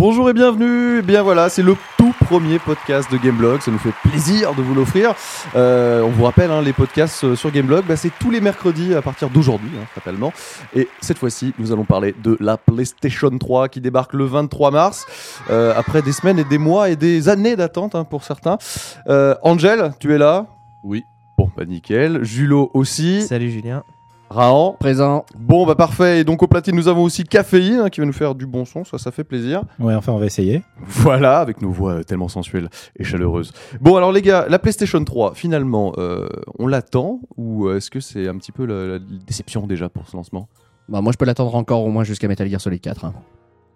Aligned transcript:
Bonjour 0.00 0.30
et 0.30 0.32
bienvenue. 0.32 1.00
Eh 1.00 1.02
bien 1.02 1.20
voilà, 1.22 1.50
c'est 1.50 1.62
le 1.62 1.76
tout 1.98 2.14
premier 2.24 2.58
podcast 2.58 3.12
de 3.12 3.18
Gameblog. 3.18 3.60
Ça 3.60 3.70
nous 3.70 3.76
fait 3.76 3.92
plaisir 4.02 4.54
de 4.54 4.62
vous 4.62 4.74
l'offrir. 4.74 5.14
Euh, 5.56 6.00
on 6.00 6.08
vous 6.08 6.24
rappelle, 6.24 6.50
hein, 6.50 6.62
les 6.62 6.72
podcasts 6.72 7.22
euh, 7.24 7.36
sur 7.36 7.50
Gameblog, 7.50 7.84
bah, 7.84 7.96
c'est 7.96 8.10
tous 8.18 8.30
les 8.30 8.40
mercredis 8.40 8.94
à 8.94 9.02
partir 9.02 9.28
d'aujourd'hui, 9.28 9.68
hein, 9.78 9.84
fatalement. 9.94 10.32
Et 10.74 10.88
cette 11.02 11.18
fois-ci, 11.18 11.52
nous 11.58 11.70
allons 11.70 11.84
parler 11.84 12.14
de 12.22 12.38
la 12.40 12.56
PlayStation 12.56 13.28
3 13.28 13.68
qui 13.68 13.82
débarque 13.82 14.14
le 14.14 14.24
23 14.24 14.70
mars, 14.70 15.04
euh, 15.50 15.74
après 15.76 16.00
des 16.00 16.12
semaines 16.12 16.38
et 16.38 16.44
des 16.44 16.56
mois 16.56 16.88
et 16.88 16.96
des 16.96 17.28
années 17.28 17.54
d'attente 17.54 17.94
hein, 17.94 18.04
pour 18.04 18.24
certains. 18.24 18.56
Euh, 19.06 19.34
Angel, 19.42 19.92
tu 20.00 20.14
es 20.14 20.18
là? 20.18 20.46
Oui. 20.82 21.04
Bon, 21.36 21.50
bah 21.54 21.66
nickel. 21.66 22.24
Julo 22.24 22.70
aussi. 22.72 23.20
Salut 23.20 23.50
Julien. 23.50 23.82
Rahan. 24.30 24.76
Présent. 24.78 25.26
Bon, 25.36 25.66
bah 25.66 25.74
parfait. 25.74 26.20
Et 26.20 26.24
donc 26.24 26.42
au 26.42 26.46
platine, 26.46 26.76
nous 26.76 26.86
avons 26.88 27.02
aussi 27.02 27.24
Caféine 27.24 27.80
hein, 27.80 27.88
qui 27.90 28.00
va 28.00 28.06
nous 28.06 28.12
faire 28.12 28.34
du 28.36 28.46
bon 28.46 28.64
son. 28.64 28.84
Ça, 28.84 28.96
ça 28.96 29.10
fait 29.10 29.24
plaisir. 29.24 29.62
Ouais, 29.80 29.94
enfin, 29.94 30.12
on 30.12 30.18
va 30.18 30.26
essayer. 30.26 30.62
Voilà, 30.86 31.40
avec 31.40 31.60
nos 31.62 31.70
voix 31.70 31.92
euh, 31.94 32.02
tellement 32.04 32.28
sensuelles 32.28 32.68
et 32.96 33.02
chaleureuses. 33.04 33.52
Bon, 33.80 33.96
alors 33.96 34.12
les 34.12 34.22
gars, 34.22 34.46
la 34.48 34.58
PlayStation 34.60 35.02
3, 35.02 35.34
finalement, 35.34 35.92
euh, 35.98 36.28
on 36.58 36.66
l'attend 36.68 37.20
ou 37.36 37.66
euh, 37.66 37.76
est-ce 37.78 37.90
que 37.90 37.98
c'est 38.00 38.28
un 38.28 38.36
petit 38.36 38.52
peu 38.52 38.64
la, 38.66 38.86
la 38.86 38.98
déception 39.26 39.66
déjà 39.66 39.88
pour 39.88 40.08
ce 40.08 40.16
lancement? 40.16 40.48
Bah, 40.88 41.00
moi, 41.00 41.12
je 41.12 41.18
peux 41.18 41.24
l'attendre 41.24 41.54
encore 41.56 41.84
au 41.84 41.88
moins 41.90 42.04
jusqu'à 42.04 42.28
Metal 42.28 42.48
Gear 42.48 42.60
Solid 42.60 42.80
4. 42.80 43.04
hein. 43.06 43.14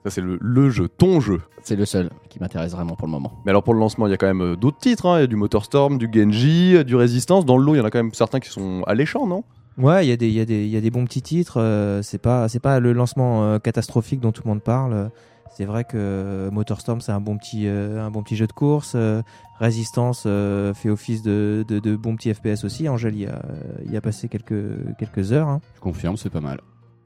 Ça, 0.04 0.10
c'est 0.10 0.20
le, 0.20 0.38
le 0.40 0.68
jeu, 0.70 0.86
ton 0.88 1.18
jeu. 1.18 1.40
C'est 1.62 1.76
le 1.76 1.84
seul 1.86 2.10
qui 2.28 2.38
m'intéresse 2.38 2.72
vraiment 2.72 2.94
pour 2.94 3.06
le 3.08 3.12
moment. 3.12 3.32
Mais 3.46 3.50
alors 3.50 3.62
pour 3.62 3.72
le 3.74 3.80
lancement, 3.80 4.06
il 4.06 4.10
y 4.10 4.12
a 4.12 4.18
quand 4.18 4.26
même 4.26 4.42
euh, 4.42 4.54
d'autres 4.56 4.78
titres. 4.78 5.06
hein. 5.06 5.16
Il 5.18 5.20
y 5.22 5.24
a 5.24 5.26
du 5.26 5.36
Motorstorm, 5.36 5.96
du 5.98 6.08
Genji, 6.12 6.76
euh, 6.76 6.84
du 6.84 6.94
Resistance. 6.94 7.44
Dans 7.46 7.56
le 7.56 7.64
lot, 7.64 7.74
il 7.74 7.78
y 7.78 7.80
en 7.80 7.84
a 7.86 7.90
quand 7.90 7.98
même 8.00 8.12
certains 8.12 8.38
qui 8.38 8.50
sont 8.50 8.82
alléchants, 8.86 9.26
non? 9.26 9.42
Ouais, 9.76 10.06
il 10.06 10.08
y, 10.08 10.12
a 10.12 10.16
des- 10.16 10.30
y, 10.30 10.40
a 10.40 10.44
des- 10.44 10.66
y 10.68 10.76
a 10.76 10.80
des 10.80 10.90
bons 10.90 11.04
petits 11.04 11.22
titres. 11.22 11.60
euh, 11.60 12.00
c'est 12.02 12.18
pas, 12.18 12.48
c'est 12.48 12.60
pas 12.60 12.78
le 12.80 12.92
lancement 12.92 13.44
euh, 13.44 13.58
catastrophique 13.58 14.20
dont 14.20 14.30
tout 14.32 14.42
le 14.44 14.48
monde 14.50 14.62
parle. 14.62 15.10
C'est 15.56 15.64
vrai 15.64 15.84
que 15.84 16.48
Motorstorm, 16.52 17.00
c'est 17.00 17.12
un 17.12 17.20
bon 17.20 17.36
petit, 17.38 17.66
euh, 17.66 18.00
un 18.04 18.10
bon 18.10 18.22
petit 18.22 18.36
jeu 18.36 18.46
de 18.46 18.52
course. 18.52 18.92
euh, 18.96 19.22
Resistance 19.60 20.24
euh, 20.26 20.74
fait 20.74 20.90
office 20.90 21.22
de, 21.22 21.64
de, 21.68 21.78
de 21.78 21.94
bon 21.96 22.16
petit 22.16 22.32
FPS 22.34 22.64
aussi. 22.64 22.88
Angèle 22.88 23.16
y 23.16 23.26
a, 23.26 23.40
y 23.88 23.96
a 23.96 24.00
passé 24.00 24.28
quelques, 24.28 24.96
quelques 24.98 25.32
heures. 25.32 25.48
hein. 25.48 25.60
Je 25.76 25.80
confirme, 25.80 26.16
c'est 26.16 26.30
pas 26.30 26.40
mal. 26.40 26.60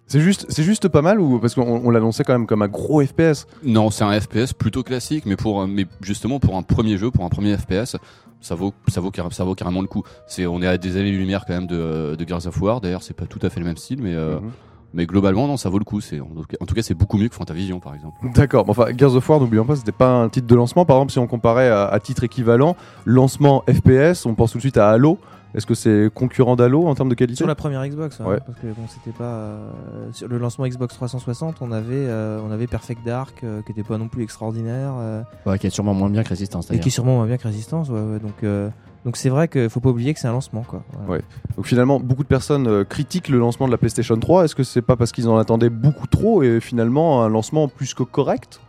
C'est 0.09 0.20
juste, 0.20 0.47
c'est 0.48 0.62
juste 0.62 0.89
pas 0.89 1.03
mal 1.03 1.20
ou 1.20 1.39
parce 1.39 1.55
qu'on 1.55 1.83
on 1.84 1.91
l'annonçait 1.91 2.25
quand 2.25 2.33
même 2.33 2.47
comme 2.47 2.62
un 2.62 2.69
gros 2.69 3.05
FPS 3.05 3.47
Non, 3.62 3.91
c'est 3.91 4.05
un 4.05 4.19
FPS 4.19 4.53
plutôt 4.55 4.83
classique, 4.83 5.25
mais 5.27 5.37
pour, 5.37 5.61
un- 5.61 5.67
mais 5.69 5.87
justement 6.00 6.41
pour 6.41 6.56
un 6.56 6.62
premier 6.62 6.97
jeu, 6.97 7.11
pour 7.11 7.25
un 7.25 7.28
premier 7.28 7.56
FPS, 7.56 7.97
ça 8.41 8.55
vaut, 8.55 8.73
ça 8.89 9.00
vaut, 9.00 9.11
ça 9.31 9.45
vaut 9.45 9.55
carrément 9.55 9.83
le 9.83 9.87
coup. 9.89 10.03
C'est, 10.27 10.47
on 10.47 10.62
est 10.62 10.67
à 10.67 10.78
des 10.78 10.97
années-lumière 10.97 11.45
quand 11.47 11.53
même 11.55 11.67
de, 11.67 12.17
de 12.19 12.27
Gears 12.28 12.47
of 12.47 12.61
War. 12.62 12.81
D'ailleurs, 12.81 13.03
c'est 13.03 13.15
pas 13.15 13.27
tout 13.27 13.41
à 13.42 13.50
fait 13.50 13.61
le 13.61 13.67
même 13.67 13.77
style, 13.77 14.00
mais, 14.03 14.15
euh, 14.15 14.37
Mhm. 14.41 14.50
mais 14.95 15.05
globalement, 15.06 15.47
non, 15.47 15.56
ça 15.59 15.69
vaut 15.69 15.78
le 15.78 15.84
coup. 15.84 16.00
C'est, 16.00 16.20
en, 16.20 16.27
tout 16.67 16.75
cas- 16.75 16.83
c'est 16.83 16.95
beaucoup 16.95 17.19
mieux 17.19 17.28
que 17.28 17.34
Fantavision, 17.34 17.78
par 17.81 17.95
exemple. 17.95 18.17
D'accord, 18.34 18.65
enfin 18.69 18.87
Gears 18.97 19.15
of 19.15 19.28
War, 19.28 19.41
n'oublions 19.41 19.65
pas, 19.67 19.77
c'était 19.77 19.93
pas 19.93 20.09
un 20.22 20.28
titre 20.31 20.47
de 20.47 20.55
lancement. 20.55 20.84
Par 20.87 20.97
exemple, 20.97 21.12
si 21.12 21.19
on 21.19 21.27
comparait 21.27 21.69
à, 21.69 21.84
à 21.87 22.00
titre 22.00 22.25
équivalent, 22.25 22.77
lancement 23.05 23.62
FPS, 23.69 24.25
on 24.25 24.34
pense 24.34 24.53
tout 24.53 24.59
de 24.59 24.62
suite 24.62 24.78
à 24.78 24.89
Halo. 24.91 25.19
Est-ce 25.54 25.64
que 25.66 25.74
c'est 25.74 26.10
concurrent 26.14 26.56
d'Halo 26.56 26.86
en 26.86 26.94
termes 26.94 27.08
de 27.08 27.14
qualité? 27.14 27.36
Sur 27.38 27.46
la 27.46 27.54
première 27.54 27.86
Xbox, 27.86 28.20
hein, 28.20 28.27
Ouais. 28.27 28.38
parce 28.44 28.58
que 28.58 28.66
bon, 28.66 28.82
c'était 28.88 29.16
pas 29.16 29.24
euh, 29.24 29.70
sur 30.12 30.28
le 30.28 30.36
lancement 30.38 30.66
Xbox 30.66 30.94
360, 30.94 31.56
on 31.62 31.72
avait, 31.72 31.86
euh, 31.94 32.38
on 32.46 32.50
avait 32.50 32.66
Perfect 32.66 33.00
Dark, 33.04 33.42
euh, 33.44 33.62
qui 33.62 33.72
était 33.72 33.82
pas 33.82 33.96
non 33.98 34.08
plus 34.08 34.22
extraordinaire. 34.22 34.92
euh, 34.98 35.22
Ouais, 35.46 35.58
qui 35.58 35.66
est 35.66 35.70
sûrement 35.70 35.94
moins 35.94 36.10
bien 36.10 36.22
que 36.22 36.28
Resistance. 36.28 36.70
Et 36.70 36.78
qui 36.80 36.88
est 36.88 36.91
sûrement 36.92 37.16
moins 37.16 37.26
bien 37.26 37.38
que 37.38 37.48
Resistance, 37.48 37.88
ouais, 37.88 37.98
ouais, 38.00 38.19
donc 38.19 38.44
euh, 38.44 38.69
donc 39.06 39.16
c'est 39.16 39.30
vrai 39.30 39.48
qu'il 39.48 39.70
faut 39.70 39.80
pas 39.80 39.88
oublier 39.88 40.12
que 40.12 40.20
c'est 40.20 40.28
un 40.28 40.32
lancement, 40.32 40.64
quoi. 40.69 40.82
Voilà. 40.92 41.10
Ouais. 41.12 41.20
Donc 41.56 41.66
finalement, 41.66 41.98
beaucoup 41.98 42.24
de 42.24 42.28
personnes 42.28 42.66
euh, 42.66 42.84
critiquent 42.84 43.28
le 43.30 43.38
lancement 43.38 43.66
de 43.66 43.72
la 43.72 43.78
PlayStation 43.78 44.19
3. 44.19 44.44
Est-ce 44.44 44.54
que 44.54 44.64
c'est 44.64 44.82
pas 44.82 44.96
parce 44.96 45.12
qu'ils 45.12 45.28
en 45.30 45.38
attendaient 45.38 45.70
beaucoup 45.70 46.06
trop 46.08 46.42
et 46.42 46.60
finalement 46.60 47.22
un 47.24 47.28
lancement 47.30 47.69
plus 47.69 47.94
que 47.94 48.02
correct 48.02 48.60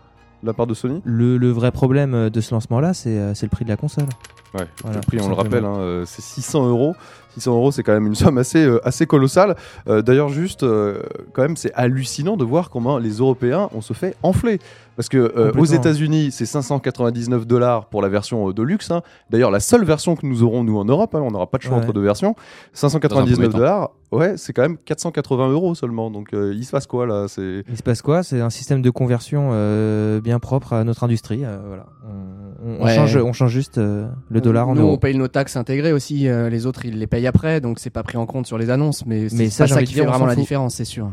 de 0.44 0.47
la 0.47 0.53
part 0.53 0.66
de 0.68 0.73
Sony? 0.73 1.01
Le, 1.03 1.38
le 1.38 1.50
vrai 1.50 1.72
problème 1.72 2.29
de 2.29 2.41
ce 2.41 2.53
lancement-là, 2.53 2.94
c'est 2.94 3.35
c'est 3.35 3.47
le 3.47 3.50
prix 3.50 3.66
de 3.66 3.69
la 3.69 3.75
console. 3.75 4.06
Ouais, 4.58 4.66
Voilà, 4.84 4.98
le 4.98 5.02
prix, 5.06 5.20
on 5.22 5.28
le 5.28 5.36
rappelle, 5.36 5.66
hein, 5.66 5.76
euh, 5.78 6.04
c'est 6.06 6.22
600 6.24 6.68
euros. 6.68 6.96
600 7.36 7.54
euros, 7.54 7.72
c'est 7.72 7.84
quand 7.84 7.94
même 7.94 8.08
une 8.08 8.16
somme 8.16 8.40
assez, 8.40 8.66
euh, 8.66 8.80
assez 8.86 9.06
colossale. 9.06 9.56
Euh, 9.88 10.02
D'ailleurs, 10.02 10.30
juste, 10.30 10.64
euh, 10.64 11.02
quand 11.34 11.44
même, 11.44 11.56
c'est 11.56 11.72
hallucinant 11.76 12.36
de 12.38 12.44
voir 12.44 12.72
comment 12.72 12.98
les 12.98 13.12
Européens, 13.18 13.70
on 13.76 13.82
se 13.82 13.94
fait 13.94 14.16
enfler. 14.24 14.60
Parce 14.96 15.08
que 15.08 15.18
euh, 15.38 15.52
aux. 15.56 15.64
États-Unis, 15.66 16.32
c'est 16.32 16.48
599 16.48 17.46
dollars 17.48 17.86
pour 17.86 18.02
la 18.02 18.10
version 18.10 18.50
euh, 18.50 18.54
de 18.54 18.64
luxe. 18.64 18.90
hein. 18.92 19.02
D'ailleurs, 19.30 19.52
la 19.52 19.60
seule 19.62 19.86
version 19.86 20.16
que 20.16 20.26
nous 20.26 20.42
aurons, 20.44 20.64
nous, 20.64 20.78
en 20.78 20.84
Europe, 20.86 21.14
hein, 21.16 21.22
on 21.24 21.31
n'aura 21.31 21.48
pas 21.48 21.58
de 21.60 21.64
choix 21.64 21.78
Ouais. 21.78 21.84
entre 21.84 21.94
deux 21.94 22.02
versions. 22.02 22.31
Dans 22.34 22.86
un 22.88 22.90
599 22.90 23.36
premier 23.36 23.50
temps. 23.50 23.58
dollars, 23.60 23.90
ouais, 24.12 24.34
c'est 24.36 24.52
quand 24.52 24.64
même 24.64 24.78
480 24.78 25.50
euros 25.50 25.76
seulement. 25.76 26.10
Donc, 26.12 26.34
euh, 26.34 26.52
il 26.56 26.66
se 26.66 26.72
passe 26.72 26.88
quoi 26.88 27.06
là? 27.06 27.28
C'est 27.30 27.64
Il 27.70 27.78
se 27.78 27.84
passe 27.84 28.02
quoi? 28.02 28.24
C'est 28.24 28.42
un 28.42 28.50
système 28.50 28.81
de 28.81 28.90
conversion 28.90 29.52
euh, 29.54 30.20
bien 30.20 30.40
propre 30.40 30.74
à 30.74 30.84
notre 30.84 31.04
industrie. 31.04 31.46
euh, 31.46 31.60
voilà. 31.68 31.86
On, 32.06 32.49
on- 32.64 32.84
Ouais. 32.84 32.96
change, 32.96 33.16
on 33.18 33.34
change 33.34 33.52
juste 33.52 33.78
euh, 33.78 34.08
le 34.30 34.42
dollar 34.42 34.70
en 34.70 34.75
Nous, 34.75 34.81
euros. 34.81 34.94
on 34.94 34.97
paye 34.97 35.16
nos 35.18 35.28
taxes 35.28 35.56
intégrées 35.58 35.94
aussi. 35.94 36.28
euh, 36.28 36.50
les 36.50 36.66
autres, 36.66 36.86
ils 36.86 36.97
les 36.97 37.08
payent 37.08 37.28
après, 37.28 37.62
donc 37.62 37.80
c'est 37.80 37.90
pas 37.90 38.03
pris 38.03 38.18
en 38.18 38.25
compte 38.25 38.47
sur 38.47 38.58
les 38.58 38.70
annonces. 38.70 39.06
Mais, 39.06 39.22
Mais 39.24 39.30
c'est 39.30 39.50
ça, 39.50 39.64
pas 39.66 39.75
ça 39.75 39.84
qui 39.84 39.94
fait 39.94 40.06
vraiment 40.06 40.25
la 40.25 40.36
différence, 40.36 40.75
c'est 40.75 40.86
sûr. 40.86 41.12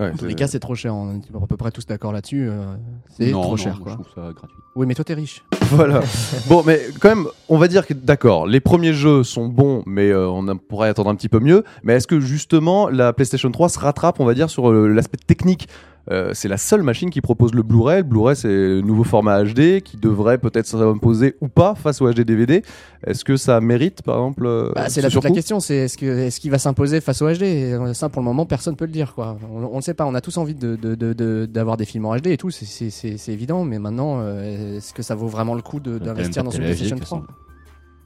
ouais, 0.00 0.06
En 0.08 0.10
tous 0.12 0.18
c'est- 0.20 0.26
les 0.26 0.34
cas, 0.34 0.46
c'est 0.46 0.60
trop 0.60 0.74
cher. 0.74 0.94
On 0.94 1.14
est 1.14 1.36
à 1.42 1.46
peu 1.46 1.56
près 1.56 1.70
tous 1.70 1.86
d'accord 1.86 2.12
là-dessus. 2.12 2.48
euh, 2.48 2.74
c'est 3.16 3.30
trop 3.32 3.50
non, 3.50 3.56
cher, 3.56 3.80
quoi. 3.80 3.92
Je 3.98 4.02
trouve 4.02 4.14
ça 4.14 4.32
gratuit. 4.32 4.56
Oui, 4.76 4.86
mais 4.86 4.94
toi, 4.94 5.04
t'es 5.04 5.14
riche. 5.14 5.42
Voilà. 5.70 6.00
bon, 6.48 6.62
mais 6.66 6.80
quand 7.00 7.10
même, 7.10 7.26
on 7.50 7.58
va 7.58 7.68
dire 7.68 7.86
que 7.86 7.92
d'accord, 7.92 8.46
les 8.46 8.60
premiers 8.60 8.94
jeux 8.94 9.22
sont 9.22 9.48
bons, 9.48 9.82
mais 9.86 10.08
euh, 10.10 10.26
on 10.28 10.46
pourrait 10.56 10.88
attendre 10.88 11.10
un 11.10 11.14
petit 11.14 11.28
peu 11.28 11.40
mieux. 11.40 11.62
Mais 11.82 11.94
est-ce 11.94 12.06
que 12.06 12.20
justement 12.20 12.88
la 12.88 13.12
PlayStation 13.12 13.50
3 13.50 13.68
se 13.68 13.78
rattrape, 13.78 14.18
on 14.20 14.24
va 14.24 14.32
dire, 14.34 14.48
sur 14.48 14.70
euh, 14.70 14.88
l'aspect 14.88 15.18
technique 15.18 15.68
Euh, 16.10 16.30
c'est 16.32 16.48
la 16.48 16.56
seule 16.56 16.82
machine 16.82 17.10
qui 17.10 17.20
propose 17.20 17.52
le 17.54 17.62
Blu-ray. 17.62 17.98
Le 17.98 18.02
Blu-ray, 18.04 18.34
c'est 18.34 18.48
le 18.48 18.80
nouveau 18.80 19.04
format 19.04 19.42
HD 19.44 19.80
qui 19.82 19.96
devrait 19.98 20.38
peut-être 20.38 20.66
s'imposer 20.66 21.34
ou 21.42 21.48
pas 21.48 21.74
face 21.74 22.00
au 22.00 22.10
HD 22.10 22.20
DVD. 22.22 22.62
Est-ce 23.06 23.24
que 23.24 23.36
ça 23.36 23.60
mérite, 23.60 24.00
par 24.02 24.16
exemple 24.16 24.46
euh, 24.46 24.72
Bah, 24.74 24.84
c'est 24.88 25.00
ce 25.00 25.06
la, 25.06 25.10
toute 25.10 25.24
la 25.24 25.30
question, 25.30 25.60
c'est 25.60 25.76
est-ce 25.76 25.98
que 25.98 26.06
est-ce 26.06 26.40
qu'il 26.40 26.50
va 26.50 26.58
s'imposer 26.58 27.00
face 27.02 27.20
au 27.20 27.30
HD 27.30 27.42
Et, 27.42 27.72
euh, 27.74 27.92
Ça, 27.92 28.08
pour 28.08 28.22
le 28.22 28.24
moment, 28.24 28.46
personne 28.46 28.74
peut 28.74 28.86
le 28.86 28.90
dire, 28.92 29.14
quoi. 29.14 29.36
On, 29.52 29.76
ne 29.76 29.80
sait 29.82 29.94
pas. 29.94 30.06
On 30.06 30.14
a 30.14 30.20
tous 30.22 30.36
envie 30.38 30.54
de 30.54 30.76
de- 30.76 30.94
de- 30.94 31.12
de- 31.12 31.46
d'avoir 31.50 31.76
des 31.76 31.84
films 31.84 32.06
en 32.06 32.16
HD 32.16 32.28
et 32.28 32.36
tout. 32.38 32.50
c'est- 32.50 32.64
C'est 32.64 32.90
c'est- 32.90 33.16
c'est 33.18 33.32
évident, 33.32 33.64
mais 33.64 33.78
maintenant, 33.78 34.18
euh, 34.20 34.76
est-ce 34.78 34.94
que 34.94 35.02
ça 35.02 35.14
vaut 35.14 35.28
vraiment 35.28 35.54
le 35.54 35.62
coup 35.62 35.78
d'investir 35.80 36.42
dans 36.42 36.50
une 36.50 36.62
PlayStation 36.62 36.96
HD, 36.96 37.00
3 37.02 37.24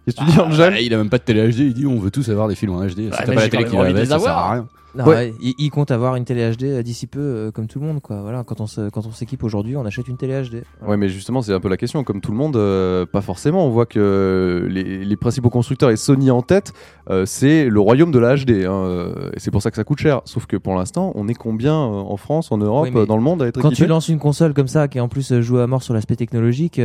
Qu'est-ce 0.04 0.16
que 0.16 0.24
tu 0.24 0.30
dis, 0.32 0.40
Angel 0.40 0.72
Ah, 0.76 0.80
il 0.80 0.92
a 0.92 0.96
même 0.96 1.08
pas 1.10 1.18
de 1.18 1.22
télé 1.22 1.48
HD, 1.52 1.58
il 1.60 1.74
dit 1.74 1.86
on 1.86 1.98
veut 2.00 2.10
tous 2.10 2.28
avoir 2.28 2.48
des 2.48 2.56
films 2.56 2.72
en 2.72 2.84
HD. 2.84 3.10
T'as 3.10 3.26
mais 3.28 3.34
pas 3.36 3.40
la 3.42 3.48
télé 3.48 3.64
qui 3.66 3.76
va 3.76 3.82
avec, 3.84 4.06
ça 4.06 4.18
sert 4.18 4.36
à 4.36 4.52
rien. 4.54 4.68
Non, 4.94 5.04
Ouais. 5.04 5.14
ouais, 5.14 5.34
il, 5.40 5.54
il 5.58 5.70
compte 5.70 5.90
avoir 5.90 6.16
une 6.16 6.24
télé 6.24 6.50
HD 6.54 6.64
euh, 6.64 6.82
d'ici 6.82 7.06
peu, 7.06 7.18
euh, 7.20 7.50
comme 7.50 7.66
tout 7.66 7.80
le 7.80 7.86
monde, 7.86 8.00
quoi. 8.02 8.20
Voilà, 8.20 8.44
quand 8.44 8.60
on 8.60 8.66
se, 8.66 8.90
quand 8.90 9.06
on 9.06 9.12
s'équipe 9.12 9.42
aujourd'hui, 9.42 9.74
on 9.76 9.86
achète 9.86 10.06
une 10.08 10.18
télé 10.18 10.34
HD. 10.42 10.62
Voilà. 10.80 10.90
Ouais, 10.90 10.96
mais 10.98 11.08
justement, 11.08 11.40
c'est 11.40 11.54
un 11.54 11.60
peu 11.60 11.68
la 11.70 11.76
question. 11.78 12.04
Comme 12.04 12.20
tout 12.20 12.30
le 12.30 12.36
monde, 12.36 12.56
euh, 12.56 13.06
pas 13.06 13.22
forcément. 13.22 13.66
On 13.66 13.70
voit 13.70 13.86
que 13.86 14.66
les, 14.70 15.04
les 15.04 15.16
principaux 15.16 15.48
constructeurs 15.50 15.88
et 15.90 15.96
Sony 15.96 16.30
en 16.30 16.42
tête, 16.42 16.72
euh, 17.08 17.24
c'est 17.26 17.68
le 17.70 17.80
royaume 17.80 18.10
de 18.10 18.18
la 18.18 18.36
HD. 18.36 18.66
hein, 18.66 19.12
et 19.34 19.38
c'est 19.40 19.50
pour 19.50 19.62
ça 19.62 19.70
que 19.70 19.76
ça 19.76 19.84
coûte 19.84 19.98
cher. 19.98 20.20
Sauf 20.26 20.44
que 20.46 20.56
pour 20.58 20.74
l'instant, 20.74 21.12
on 21.14 21.26
est 21.28 21.34
combien 21.34 21.74
en 21.74 22.16
France, 22.18 22.52
en 22.52 22.58
Europe, 22.58 22.88
Oui, 22.94 23.06
dans 23.06 23.16
le 23.16 23.22
monde 23.22 23.42
à 23.42 23.46
être 23.46 23.60
Quand 23.60 23.70
tu 23.70 23.86
lances 23.86 24.08
une 24.08 24.18
console 24.18 24.52
comme 24.52 24.68
ça, 24.68 24.88
qui 24.88 24.98
est 24.98 25.00
en 25.00 25.08
plus 25.08 25.40
jouée 25.40 25.62
à 25.62 25.66
mort 25.66 25.82
sur 25.82 25.94
l'aspect 25.94 26.16
technologique, 26.16 26.78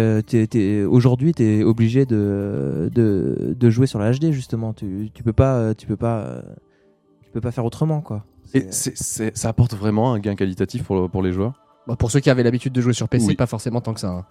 aujourd'hui, 0.89 1.33
tu 1.33 1.43
es 1.43 1.63
obligé 1.63 2.05
de, 2.05 2.89
de, 2.93 3.55
de 3.59 3.69
jouer 3.69 3.87
sur 3.87 3.99
la 3.99 4.11
HD, 4.11 4.31
justement. 4.31 4.73
Tu, 4.73 5.09
tu 5.13 5.23
peux 5.23 5.33
pas, 5.33 5.73
tu 5.75 5.87
peux 5.87 5.95
pas, 5.97 6.41
peux 7.39 7.41
pas 7.47 7.51
faire 7.51 7.65
autrement, 7.65 8.01
quoi. 8.01 8.23
Et 8.53 8.67
ça 8.71 9.49
apporte 9.49 9.73
vraiment 9.75 10.13
un 10.13 10.19
gain 10.19 10.35
qualitatif 10.35 10.83
pour, 10.83 11.09
pour 11.09 11.21
les 11.21 11.31
joueurs. 11.33 11.53
Bah, 11.87 11.95
Pour 11.95 12.11
ceux 12.11 12.19
qui 12.19 12.29
avaient 12.29 12.43
l'habitude 12.43 12.73
de 12.73 12.81
jouer 12.81 12.93
sur 12.93 13.07
PC, 13.09 13.27
Oui. 13.27 13.35
pas 13.35 13.45
forcément 13.45 13.81
tant 13.81 13.93
que 13.93 13.99
ça. 13.99 14.09
hein. 14.09 14.25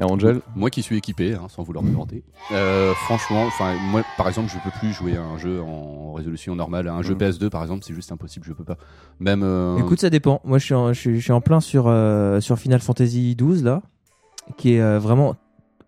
Et 0.00 0.04
Angel 0.04 0.42
Moi 0.54 0.70
qui 0.70 0.82
suis 0.82 0.96
équipé, 0.96 1.34
hein, 1.34 1.46
sans 1.48 1.64
vouloir 1.64 1.84
me 1.84 1.92
vanter, 1.92 2.22
euh, 2.52 2.94
franchement, 2.94 3.42
enfin 3.46 3.76
moi 3.80 4.02
par 4.16 4.28
exemple, 4.28 4.48
je 4.48 4.58
peux 4.60 4.70
plus 4.70 4.92
jouer 4.92 5.16
à 5.16 5.22
un 5.22 5.38
jeu 5.38 5.60
en 5.60 6.12
résolution 6.12 6.54
normale, 6.54 6.86
à 6.86 6.94
un 6.94 7.02
jeu 7.02 7.14
Mhm. 7.14 7.18
PS2 7.20 7.50
par 7.50 7.62
exemple, 7.62 7.82
c'est 7.84 7.94
juste 7.94 8.12
impossible, 8.12 8.46
je 8.46 8.52
peux 8.52 8.62
pas. 8.62 8.76
Même 9.18 9.42
euh, 9.42 9.76
Écoute, 9.78 10.00
ça 10.00 10.08
dépend. 10.10 10.40
Moi, 10.44 10.58
je 10.58 10.64
suis 10.66 10.74
en, 10.74 10.92
je 10.92 11.00
suis, 11.00 11.16
je 11.18 11.20
suis 11.24 11.32
en 11.32 11.40
plein 11.40 11.60
sur, 11.60 11.86
euh, 11.88 12.40
sur 12.40 12.58
Final 12.60 12.78
Fantasy 12.80 13.34
XII, 13.36 13.62
là, 13.64 13.82
qui 14.56 14.74
est 14.74 14.80
euh, 14.80 15.00
vraiment 15.00 15.34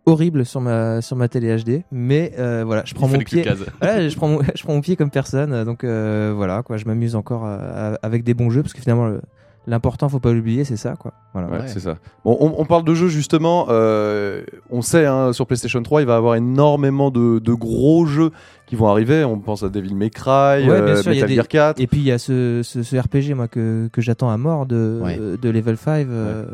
horrible 0.06 0.44
sur 0.44 0.60
ma, 0.60 1.00
sur 1.02 1.16
ma 1.16 1.28
télé 1.28 1.56
HD. 1.56 1.82
Mais 1.92 2.32
euh, 2.38 2.62
voilà, 2.64 2.82
je 2.84 2.94
prends 2.94 3.08
mon 3.08 3.18
pied. 3.18 3.44
je 3.82 4.16
prends 4.16 4.28
mon, 4.28 4.40
je 4.54 4.62
prends 4.62 4.74
mon 4.74 4.80
pied 4.80 4.96
comme 4.96 5.10
personne. 5.10 5.64
Donc 5.64 5.84
euh, 5.84 6.32
voilà, 6.34 6.62
quoi, 6.62 6.76
je 6.76 6.84
m'amuse 6.86 7.14
encore 7.16 7.42
euh, 7.46 7.94
avec 8.02 8.24
des 8.24 8.34
bons 8.34 8.50
jeux 8.50 8.62
parce 8.62 8.72
que 8.72 8.80
finalement, 8.80 9.06
le- 9.06 9.20
l'important, 9.66 10.08
faut 10.08 10.20
pas 10.20 10.32
l'oublier, 10.32 10.64
c'est 10.64 10.76
ça, 10.78 10.94
quoi. 10.98 11.12
Voilà. 11.32 11.48
Ouais, 11.48 11.58
Ouais. 11.60 11.68
c'est 11.68 11.80
ça. 11.80 11.96
Bon, 12.24 12.36
on, 12.40 12.54
on 12.58 12.64
parle 12.64 12.82
de 12.84 12.94
jeux 12.94 13.08
justement. 13.08 13.66
euh, 13.68 14.42
on 14.70 14.82
sait, 14.82 15.06
hein, 15.06 15.32
sur 15.32 15.46
PlayStation 15.46 15.82
3, 15.82 16.00
il 16.00 16.06
va 16.06 16.14
y 16.14 16.16
avoir 16.16 16.34
énormément 16.34 17.10
de, 17.10 17.38
de 17.38 17.52
gros 17.52 18.06
jeux 18.06 18.30
qui 18.70 18.76
vont 18.76 18.86
arriver. 18.88 19.24
On 19.24 19.38
pense 19.40 19.62
à 19.64 19.68
Devil 19.68 19.94
May 19.94 20.10
Cry, 20.10 20.30
Ouais, 20.30 20.62
bien 20.64 20.72
euh, 20.74 21.02
sûr, 21.02 21.12
il 21.12 21.16
y 21.18 21.22
a 21.22 21.26
Metal 21.26 21.28
des- 21.28 21.34
Gear 21.34 21.48
4. 21.48 21.80
Et 21.80 21.86
puis 21.88 21.98
il 21.98 22.04
y 22.06 22.12
a 22.12 22.18
ce, 22.18 22.60
ce, 22.62 22.82
ce 22.84 22.96
RPG 22.96 23.34
moi 23.34 23.48
que, 23.48 23.88
que 23.92 24.00
j'attends 24.00 24.30
à 24.30 24.36
mort 24.36 24.64
de, 24.64 25.00
Ouais. 25.02 25.18
de 25.40 25.50
Level 25.50 25.76
5. 25.76 26.06
euh, 26.08 26.44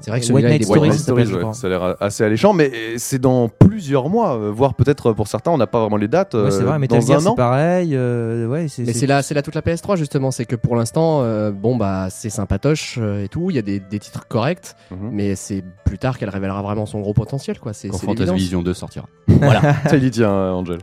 C'est 0.00 0.10
vrai 0.10 0.20
que 0.20 0.24
White 0.26 0.32
celui-là, 0.32 0.48
il 0.56 0.60
est 0.60 0.64
Stories, 0.64 0.92
ça 0.98 1.14
ouais, 1.14 1.24
crois. 1.40 1.54
ça 1.54 1.66
a 1.66 1.70
l'air 1.70 1.96
assez 2.00 2.24
alléchant, 2.24 2.52
mais 2.52 2.72
c'est 2.98 3.18
dans 3.20 3.48
plusieurs 3.48 4.08
mois, 4.08 4.36
euh, 4.36 4.50
voire 4.50 4.74
peut-être 4.74 5.12
pour 5.12 5.28
certains, 5.28 5.50
on 5.52 5.58
n'a 5.58 5.66
pas 5.66 5.80
vraiment 5.80 5.96
les 5.96 6.08
dates. 6.08 6.34
Ouais, 6.34 6.50
c'est 6.50 6.62
euh, 6.62 6.66
vrai, 6.66 6.78
Metal 6.78 6.98
dans 7.00 7.06
Gear 7.06 7.16
un 7.18 7.20
c'est 7.20 7.28
an. 7.28 7.34
pareil. 7.34 7.90
euh, 7.94 8.46
ouais, 8.48 8.66
c'est 8.68 8.82
Mais 8.84 8.92
c'est 8.92 9.06
là, 9.06 9.22
c'est 9.22 9.34
là 9.34 9.42
toute 9.42 9.54
la 9.54 9.62
PS3 9.62 9.96
justement, 9.96 10.30
c'est 10.30 10.44
que 10.46 10.56
pour 10.56 10.74
l'instant, 10.76 11.20
euh, 11.22 11.50
bon 11.52 11.76
bah 11.76 12.08
c'est 12.10 12.30
sympatoche 12.30 12.98
euh, 13.00 13.24
et 13.24 13.28
tout, 13.28 13.50
il 13.50 13.56
y 13.56 13.58
a 13.58 13.62
des, 13.62 13.78
des 13.80 13.98
titres 13.98 14.26
corrects, 14.28 14.74
Mhm. 14.90 15.10
mais 15.12 15.34
c'est 15.36 15.62
plus 15.84 15.98
tard 15.98 16.18
qu'elle 16.18 16.28
révélera 16.30 16.62
vraiment 16.62 16.86
son 16.86 17.00
gros 17.00 17.14
potentiel 17.14 17.58
quoi. 17.60 17.72
C'est 17.72 17.88
Quand 17.88 17.98
c'est 17.98 18.06
Fantasy. 18.06 18.32
Vision 18.34 18.62
2 18.62 18.74
sortira. 18.74 19.06
Ça, 19.86 19.96
il 19.96 20.04
y 20.04 20.10
tient, 20.10 20.30
euh, 20.30 20.52
Angel. 20.52 20.78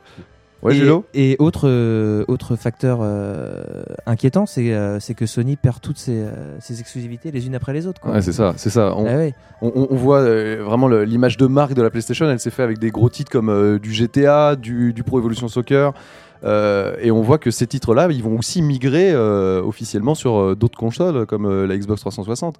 Ouais, 0.63 0.75
et, 1.13 1.35
autre, 1.37 1.67
euh, 1.69 2.25
autre 2.27 2.55
facteur 2.55 2.99
euh, 3.03 3.83
inquiétant, 4.07 4.47
c'est 4.47 4.73
euh, 4.73 4.99
c'est 4.99 5.13
que 5.13 5.27
Sony 5.27 5.57
perd 5.57 5.79
toutes 5.79 5.99
ses, 5.99 6.25
ses 6.59 6.79
exclusivités 6.79 7.29
les 7.29 7.45
unes 7.45 7.53
après 7.53 7.71
les 7.71 7.85
autres. 7.85 8.01
Ouais, 8.07 8.21
c'est 8.23 8.31
ça, 8.33 8.53
c'est 8.57 8.71
ça. 8.71 8.95
On, 8.97 9.05
Ah 9.05 9.15
ouais. 9.15 9.35
on- 9.61 9.71
on- 9.75 9.87
on 9.91 9.95
voit 9.95 10.23
vraiment 10.23 10.87
l'image 10.87 11.37
de 11.37 11.45
marque 11.45 11.75
de 11.75 11.83
la 11.83 11.91
PlayStation. 11.91 12.27
Elle 12.27 12.39
s'est 12.39 12.49
fait 12.49 12.63
avec 12.63 12.79
des 12.79 12.89
gros 12.89 13.09
titres 13.09 13.31
comme 13.31 13.77
du 13.77 13.93
GTA, 13.93 14.55
du, 14.55 14.91
du 14.93 15.03
Pro 15.03 15.19
Evolution 15.19 15.47
Soccer. 15.49 15.93
et 16.43 17.11
on 17.11 17.21
voit 17.21 17.37
que 17.37 17.51
ces 17.51 17.67
titres-là, 17.67 18.07
ils 18.09 18.23
vont 18.23 18.37
aussi 18.39 18.63
migrer 18.63 19.15
officiellement 19.15 20.15
sur 20.15 20.55
d'autres 20.55 20.79
consoles 20.79 21.27
comme 21.27 21.65
la 21.65 21.77
Xbox 21.77 22.01
360. 22.01 22.55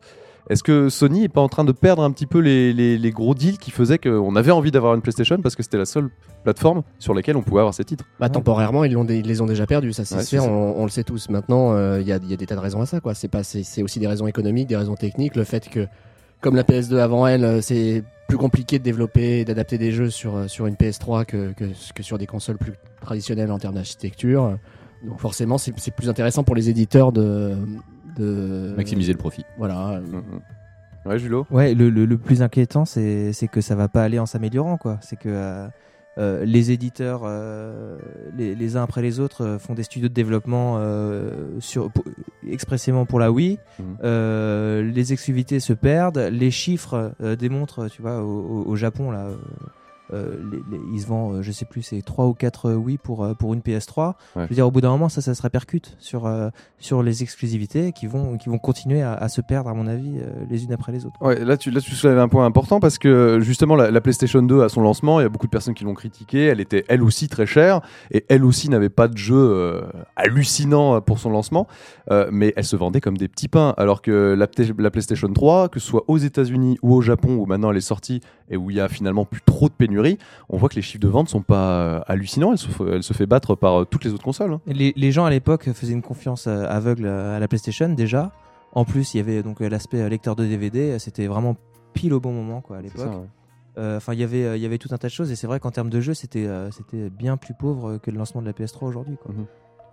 Est-ce 0.50 0.64
que 0.64 0.90
Sony 0.90 1.24
est 1.24 1.30
pas 1.30 1.42
en 1.42 1.50
train 1.50 1.64
de 1.64 1.72
perdre 1.72 2.04
un 2.04 2.12
petit 2.12 2.28
peu 2.28 2.40
les, 2.40 2.72
les- 2.72 2.98
les 3.00 3.12
gros 3.12 3.34
deals 3.34 3.58
qui 3.58 3.72
faisaient 3.72 3.98
qu'on 3.98 4.36
avait 4.36 4.52
envie 4.52 4.70
d'avoir 4.72 4.94
une 4.94 5.02
PlayStation 5.02 5.38
parce 5.42 5.56
que 5.56 5.64
c'était 5.64 5.78
la 5.80 5.86
seule 5.86 6.10
plateforme 6.44 6.84
sur 7.00 7.14
laquelle 7.16 7.36
on 7.36 7.42
pouvait 7.42 7.62
avoir 7.62 7.74
ces 7.74 7.84
titres? 7.84 8.06
Bah, 8.20 8.30
temporairement, 8.30 8.84
ils, 8.84 8.92
l'ont 8.94 9.06
ils 9.08 9.26
les 9.26 9.42
ont 9.42 9.48
déjà 9.48 9.66
perdus, 9.66 9.94
ça 9.94 10.06
c'est 10.06 10.16
Ouais, 10.18 10.24
sûr, 10.24 10.44
ça. 10.44 10.50
on, 10.50 10.76
on 10.78 10.84
le 10.84 10.92
sait 10.92 11.04
tous. 11.04 11.30
Maintenant, 11.30 11.74
euh, 11.74 12.00
il 12.00 12.08
y, 12.08 12.12
a, 12.12 12.20
y 12.24 12.34
a 12.34 12.38
des 12.38 12.46
tas 12.46 12.54
de 12.56 12.60
raisons 12.60 12.82
à 12.82 12.86
ça, 12.86 13.00
quoi. 13.00 13.16
C'est 13.16 13.28
pas, 13.28 13.44
c'est, 13.44 13.64
c'est 13.64 13.82
aussi 13.82 14.00
des 14.00 14.08
raisons 14.08 14.28
économiques, 14.28 14.68
des 14.68 14.76
raisons 14.78 14.96
techniques, 14.96 15.36
le 15.36 15.44
fait 15.46 15.68
que, 15.68 15.88
comme 16.42 16.56
la 16.56 16.64
PS2 16.64 16.98
avant 17.00 17.26
elle, 17.26 17.44
euh, 17.44 17.62
c'est 17.62 18.04
plus 18.28 18.38
compliqué 18.38 18.78
de 18.78 18.84
développer 18.84 19.40
et 19.40 19.46
d'adapter 19.46 19.80
des 19.80 19.92
jeux 19.92 20.12
sur, 20.12 20.36
euh, 20.36 20.48
sur 20.48 20.68
une 20.68 20.76
PS3 20.76 21.26
que, 21.26 21.54
que, 21.54 21.66
que 21.96 22.04
sur 22.04 22.20
des 22.20 22.28
consoles 22.28 22.58
plus 22.58 22.74
traditionnelles 23.02 23.52
en 23.52 23.58
termes 23.58 23.76
d'architecture. 23.76 24.58
Donc 25.08 25.20
forcément, 25.20 25.58
c'est, 25.58 25.74
c'est 25.78 25.94
plus 25.96 26.10
intéressant 26.10 26.44
pour 26.44 26.56
les 26.56 26.70
éditeurs 26.70 27.12
de, 27.12 27.56
de 28.16 28.74
Maximiser 28.76 29.12
le 29.12 29.18
profit. 29.18 29.46
Voilà. 29.58 30.00
Mhm. 30.02 30.24
Ouais, 31.06 31.20
Julo 31.20 31.46
Ouais, 31.52 31.74
le, 31.76 31.90
le, 31.90 32.06
le 32.06 32.18
plus 32.18 32.42
inquiétant, 32.42 32.86
c'est 32.86 33.32
c'est 33.34 33.48
que 33.48 33.62
ça 33.62 33.76
va 33.76 33.88
pas 33.88 34.04
aller 34.04 34.18
en 34.20 34.26
s'améliorant, 34.26 34.78
quoi. 34.78 34.98
C'est 35.02 35.16
que 35.18 35.30
euh, 35.30 35.68
euh, 36.18 36.46
les 36.46 36.72
éditeurs, 36.72 37.22
euh, 37.26 37.98
les, 38.38 38.56
les 38.56 38.78
uns 38.78 38.84
après 38.84 39.02
les 39.04 39.20
autres, 39.20 39.44
euh, 39.44 39.60
font 39.60 39.74
des 39.76 39.84
studios 39.84 40.08
de 40.10 40.14
développement 40.14 40.78
euh, 40.80 41.60
sur, 41.60 41.92
pour- 41.92 42.06
expressément 42.50 43.06
pour 43.06 43.20
la 43.20 43.32
Wii. 43.32 43.60
Mhm. 43.80 43.86
Euh, 44.04 44.82
les 44.82 45.14
exclusivités 45.14 45.60
se 45.60 45.74
perdent, 45.74 46.18
les 46.32 46.52
chiffres 46.52 47.12
euh, 47.22 47.36
démontrent, 47.36 47.88
tu 47.90 48.02
vois, 48.02 48.24
au, 48.24 48.26
au- 48.64 48.64
au 48.72 48.76
Japon 48.76 49.12
là. 49.12 49.28
Euh, 50.14 50.16
euh, 50.16 50.36
les- 50.52 50.78
les- 50.78 50.84
ils 50.94 51.02
se 51.02 51.08
vendent, 51.08 51.36
euh, 51.38 51.42
je 51.42 51.52
sais 51.52 51.66
plus, 51.66 51.82
c'est 51.82 52.02
3 52.02 52.26
ou 52.26 52.34
4 52.34 52.72
Wii 52.74 52.98
pour, 52.98 53.24
euh, 53.24 53.34
pour 53.34 53.54
une 53.54 53.62
PS3. 53.62 54.16
Ouais. 54.36 54.44
Je 54.44 54.50
veux 54.50 54.56
dire, 54.56 54.68
au 54.68 54.72
bout 54.72 54.82
d'un 54.82 54.90
moment, 54.90 55.10
ça, 55.10 55.22
ça 55.22 55.34
se 55.36 55.42
répercute 55.42 55.96
sur, 56.00 56.26
euh, 56.26 56.50
sur 56.80 57.04
les 57.04 57.24
exclusivités 57.24 57.92
qui 57.92 58.08
vont, 58.08 58.38
qui 58.38 58.50
vont 58.50 58.58
continuer 58.58 59.02
à, 59.02 59.14
à 59.14 59.28
se 59.30 59.42
perdre, 59.42 59.70
à 59.70 59.74
mon 59.74 59.88
avis, 59.88 60.18
euh, 60.20 60.30
les 60.50 60.64
unes 60.64 60.74
après 60.74 60.92
les 60.92 61.06
autres. 61.06 61.16
Ouais, 61.22 61.44
là 61.44 61.58
tu, 61.58 61.72
là 61.72 61.82
tu 61.82 61.92
soulèves 61.96 62.20
un 62.20 62.28
point 62.28 62.46
important 62.46 62.80
parce 62.80 62.98
que 62.98 63.40
justement 63.42 63.76
la, 63.76 63.92
la 63.92 64.02
PlayStation 64.02 64.42
2 64.42 64.62
à 64.64 64.70
son 64.70 64.82
lancement, 64.82 65.20
il 65.20 65.24
y 65.24 65.26
a 65.26 65.30
beaucoup 65.30 65.48
de 65.48 65.52
personnes 65.52 65.74
qui 65.74 65.84
l'ont 65.84 65.94
critiquée. 65.94 66.46
Elle 66.46 66.60
était 66.62 66.86
elle 66.88 67.02
aussi 67.04 67.28
très 67.28 67.46
chère 67.46 67.82
et 68.12 68.26
elle 68.30 68.46
aussi 68.46 68.70
n'avait 68.70 68.90
pas 68.90 69.08
de 69.08 69.18
jeu 69.18 69.36
euh, 69.36 69.82
hallucinant 70.16 71.02
pour 71.02 71.20
son 71.20 71.30
lancement, 71.30 71.68
Euh, 72.12 72.30
mais 72.32 72.54
elle 72.56 72.66
se 72.66 72.76
vendait 72.76 73.02
comme 73.02 73.18
des 73.18 73.28
petits 73.28 73.48
pains. 73.48 73.74
Alors 73.78 74.02
que 74.04 74.36
la, 74.38 74.48
la 74.78 74.92
PlayStation 74.92 75.28
3, 75.32 75.70
que 75.70 75.80
ce 75.80 75.88
soit 75.88 76.04
aux 76.08 76.18
États-Unis 76.20 76.78
ou 76.84 76.94
au 76.94 77.02
Japon 77.02 77.36
où 77.38 77.46
maintenant 77.48 77.72
elle 77.72 77.78
est 77.78 77.82
sortie 77.82 78.22
et 78.50 78.58
où 78.58 78.70
il 78.70 78.78
y 78.78 78.80
a 78.80 78.88
finalement 78.88 79.26
plus 79.26 79.42
trop 79.42 79.68
de 79.70 79.74
pénurie, 79.74 80.18
on 80.50 80.58
voit 80.58 80.70
que 80.70 80.76
les 80.76 80.82
chiffres 80.82 81.02
de 81.02 81.08
vente 81.08 81.30
sont 81.30 81.42
pas 81.42 81.72
euh, 81.72 82.00
hallucinants. 82.08 82.52
Elle 82.52 82.58
se, 82.58 82.68
f- 82.68 82.94
elle 82.94 83.04
se 83.04 83.14
fait 83.14 83.26
battre 83.26 83.56
par 83.56 83.82
euh, 83.82 83.86
toutes 83.86 84.04
les 84.04 84.12
autres 84.14 84.24
consoles. 84.24 84.54
hein. 84.54 84.62
Les, 84.68 84.94
les 84.96 85.12
gens 85.12 85.26
à 85.26 85.30
l'époque 85.30 85.72
faisaient 85.74 85.94
une 85.94 86.02
confiance 86.02 86.48
euh, 86.48 86.66
aveugle 86.70 87.08
à 87.08 87.40
la 87.40 87.48
PlayStation 87.48 87.90
déjà. 87.90 88.32
En 88.74 88.86
plus, 88.86 89.14
il 89.14 89.18
y 89.18 89.20
avait 89.22 89.42
donc 89.42 89.62
l'aspect 89.62 90.08
lecteur 90.10 90.36
de 90.36 90.46
DVD. 90.46 91.00
C'était 91.00 91.28
vraiment 91.28 91.56
pile 91.94 92.14
au 92.14 92.20
bon 92.20 92.34
moment 92.34 92.62
quoi 92.62 92.78
à 92.78 92.82
l'époque. 92.82 93.08
Euh, 93.78 93.98
Enfin, 93.98 94.14
il 94.14 94.20
y 94.20 94.24
avait, 94.24 94.44
euh, 94.46 94.56
il 94.58 94.64
y 94.64 94.66
avait 94.66 94.78
tout 94.78 94.90
un 94.92 94.98
tas 94.98 95.08
de 95.08 95.12
choses 95.14 95.32
et 95.32 95.36
c'est 95.36 95.48
vrai 95.48 95.60
qu'en 95.60 95.72
termes 95.72 95.90
de 95.90 96.00
jeu, 96.00 96.14
c'était, 96.14 96.46
euh, 96.46 96.72
c'était 96.72 97.10
bien 97.10 97.36
plus 97.38 97.54
pauvre 97.54 97.98
que 97.98 98.10
le 98.12 98.18
lancement 98.18 98.42
de 98.42 98.46
la 98.48 98.54
PS3 98.54 98.86
aujourd'hui. 98.86 99.18
quoi. 99.22 99.34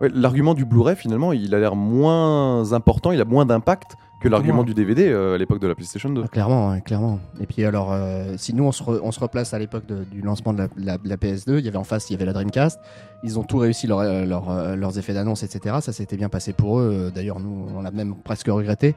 Ouais, 0.02 0.10
L'argument 0.14 0.54
du 0.54 0.64
Blu-ray, 0.64 0.96
finalement, 0.96 1.32
il 1.32 1.54
a 1.54 1.60
l'air 1.60 1.76
moins 1.76 2.72
important, 2.72 3.12
il 3.12 3.20
a 3.20 3.24
moins 3.24 3.46
d'impact 3.46 3.96
que 4.20 4.28
l'argument 4.28 4.62
du 4.62 4.72
DVD 4.74 5.08
euh, 5.08 5.34
à 5.34 5.38
l'époque 5.38 5.58
de 5.60 5.66
la 5.66 5.74
PlayStation 5.74 6.08
2. 6.10 6.22
Ah, 6.24 6.28
clairement, 6.28 6.70
ouais, 6.70 6.80
clairement. 6.80 7.18
Et 7.40 7.46
puis 7.46 7.64
alors, 7.64 7.90
euh, 7.92 8.34
si 8.36 8.54
nous 8.54 8.62
on 8.64 8.70
se, 8.70 8.82
re- 8.82 9.00
on 9.02 9.10
se 9.10 9.18
replace 9.18 9.52
à 9.52 9.58
l'époque 9.58 9.84
du 9.86 10.20
lancement 10.22 10.52
de 10.52 10.58
la, 10.58 10.68
la- 10.76 10.98
la 11.04 11.16
PS2, 11.16 11.58
il 11.58 11.64
y 11.64 11.68
avait 11.68 11.76
en 11.76 11.82
face, 11.84 12.08
il 12.08 12.12
y 12.12 12.16
avait 12.16 12.24
la 12.24 12.32
Dreamcast. 12.32 12.78
Ils 13.24 13.38
ont 13.40 13.42
tout 13.42 13.58
réussi 13.58 13.86
leur, 13.88 13.98
euh, 14.00 14.24
leur, 14.24 14.48
euh, 14.50 14.76
leurs 14.76 14.96
effets 14.98 15.12
d'annonce, 15.14 15.42
etc. 15.42 15.76
Ça 15.80 15.92
s'était 15.92 16.16
bien 16.16 16.28
passé 16.28 16.52
pour 16.52 16.78
eux. 16.78 17.10
D'ailleurs, 17.12 17.40
nous, 17.40 17.66
on 17.76 17.82
l'a 17.82 17.90
même 17.90 18.14
presque 18.14 18.46
regretté. 18.48 18.94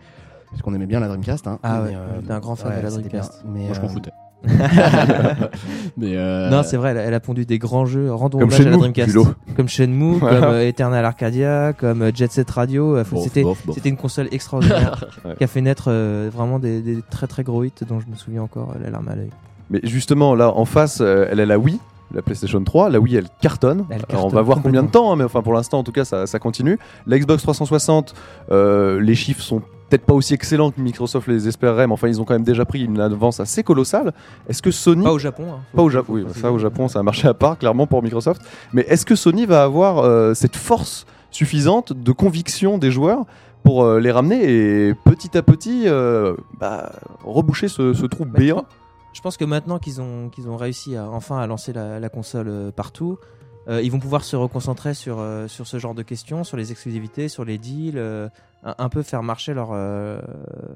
Parce 0.51 0.62
qu'on 0.62 0.74
aimait 0.75 0.86
bien 0.86 1.00
la 1.00 1.08
Dreamcast. 1.08 1.48
Hein. 1.48 1.58
Ah 1.63 1.81
Mais, 1.86 1.90
ouais, 1.96 1.98
t'es 2.25 2.31
un 2.31 2.40
grand 2.40 2.56
fan 2.56 2.78
de 2.78 2.84
la 2.84 2.90
Dreamcast. 2.90 3.44
bien. 3.44 3.51
Mais, 3.51 3.66
Moi, 3.66 3.74
je 3.74 3.81
m'en 3.81 3.88
euh, 3.88 3.90
foutais. 3.90 4.12
mais 5.97 6.15
euh, 6.15 6.50
Non, 6.50 6.63
c'est 6.63 6.77
vrai, 6.77 6.92
elle 6.92 6.97
a, 6.97 7.01
elle 7.03 7.13
a 7.13 7.19
pondu 7.19 7.45
des 7.45 7.57
grands 7.59 7.86
jeux. 7.86 8.12
Rendons 8.13 8.39
Comme 8.39 8.50
hommage 8.50 8.62
à 8.62 8.69
la 8.69 8.77
Dreamcast. 8.77 9.18
Comme 9.56 9.68
Shenmue, 9.69 10.19
comme 10.19 10.30
euh, 10.30 10.68
Eternal 10.68 11.03
Arcadia, 11.06 11.74
comme 11.74 12.01
euh, 12.01 12.12
Jet 12.13 12.31
Set 12.31 12.50
Radio. 12.51 12.97
C'était, 13.24 13.89
une 13.89 13.97
console 13.97 14.27
extraordinaire 14.31 15.06
Ouais. 15.25 15.36
qui 15.38 15.44
a 15.44 15.47
fait 15.47 15.62
naître 15.62 15.86
euh, 15.88 16.30
vraiment 16.31 16.59
des, 16.59 16.81
des 16.81 17.00
très 17.09 17.25
très 17.27 17.44
gros 17.44 17.63
hits 17.63 17.71
dont 17.88 18.00
je 18.00 18.07
me 18.07 18.15
souviens 18.15 18.44
encore 18.44 18.74
la 18.81 18.89
larme 18.89 19.07
à 19.07 19.15
l'œil. 19.15 19.30
Mais 19.69 19.80
justement, 19.83 20.36
là, 20.36 20.51
en 20.51 20.65
face, 20.65 21.00
euh, 21.01 21.27
elle 21.31 21.39
a 21.39 21.45
la 21.45 21.57
Wii, 21.57 21.80
la 22.13 22.21
PlayStation 22.21 22.63
3. 22.63 22.89
La 22.89 23.00
Wii, 23.00 23.15
elle 23.15 23.27
cartonne. 23.41 23.86
Elle 23.89 24.03
Alors, 24.09 24.25
on 24.25 24.30
va 24.30 24.41
voir 24.41 24.62
combien 24.62 24.83
de 24.83 24.89
temps, 24.89 25.12
hein, 25.12 25.15
mais 25.15 25.24
enfin, 25.24 25.41
pour 25.41 25.53
l'instant, 25.53 25.80
en 25.80 25.83
tout 25.83 25.91
cas, 25.91 26.06
ça, 26.06 26.27
ça 26.27 26.38
continue. 26.38 26.77
La 27.07 27.18
Xbox 27.18 27.41
360, 27.41 28.13
euh, 28.51 29.01
les 29.01 29.15
chiffres 29.15 29.41
sont 29.41 29.62
peut-être 29.90 30.06
pas 30.06 30.14
aussi 30.14 30.34
excellents 30.34 30.72
que 30.72 30.82
Microsoft 30.82 31.28
les 31.28 31.48
espérerait, 31.48 31.86
mais 31.88 31.94
enfin, 31.94 32.08
ils 32.08 32.20
ont 32.22 32.26
quand 32.26 32.34
même 32.34 32.44
déjà 32.44 32.66
pris 32.66 32.84
une 32.84 33.00
avance 33.00 33.40
assez 33.40 33.64
colossale. 33.64 34.14
Est-ce 34.50 34.62
que 34.62 34.72
Sony. 34.72 35.04
Pas 35.04 35.12
au 35.12 35.20
Japon. 35.20 35.46
hein. 35.54 35.60
Pas 35.76 35.84
au 35.84 35.90
Japon, 35.90 36.14
oui, 36.14 36.26
ça 36.36 36.52
au 36.52 36.58
Japon, 36.60 36.88
c'est 36.88 36.98
un 36.98 37.04
marché 37.04 37.28
à 37.28 37.34
part, 37.34 37.58
clairement 37.58 37.88
pour 37.88 38.02
Microsoft. 38.02 38.42
Mais 38.74 38.82
est-ce 38.88 39.06
que 39.06 39.16
Sony 39.16 39.46
va 39.46 39.64
avoir 39.64 40.00
euh, 40.00 40.34
cette 40.34 40.56
force 40.56 41.06
suffisante 41.32 41.94
de 41.94 42.12
conviction 42.12 42.78
des 42.78 42.92
joueurs 42.92 43.26
pour 43.64 43.84
euh, 43.84 44.00
les 44.00 44.12
ramener 44.12 44.44
et 44.88 44.94
petit 44.94 45.38
à 45.38 45.42
petit 45.42 45.84
euh, 45.88 46.36
bah, 46.60 46.92
reboucher 47.24 47.68
ce, 47.68 47.94
ce 47.94 48.06
trou 48.06 48.26
Bah, 48.26 48.40
béant? 48.40 48.66
Je 49.14 49.22
pense 49.22 49.38
que 49.38 49.46
maintenant 49.46 49.80
qu'ils 49.80 50.02
ont, 50.02 50.30
qu'ils 50.30 50.50
ont 50.50 50.58
réussi 50.58 50.96
à, 50.98 51.10
enfin 51.10 51.38
à 51.40 51.48
lancer 51.48 51.74
la, 51.74 52.00
la 52.00 52.10
console 52.10 52.72
partout, 52.76 53.18
euh, 53.67 53.81
ils 53.81 53.91
vont 53.91 54.00
pouvoir 54.00 54.23
se 54.23 54.35
reconcentrer 54.35 54.94
sur, 54.94 55.19
euh, 55.19 55.47
sur 55.47 55.67
ce 55.67 55.79
genre 55.79 55.95
de 55.95 56.03
questions, 56.03 56.43
sur 56.43 56.57
les 56.57 56.72
exclusivités, 56.72 57.27
sur 57.29 57.45
les 57.45 57.57
deals, 57.57 57.98
euh, 57.98 58.27
un, 58.63 58.75
un 58.79 58.89
peu 58.89 59.01
faire 59.03 59.22
marcher 59.24 59.53
leur, 59.53 59.69
euh, 59.74 60.19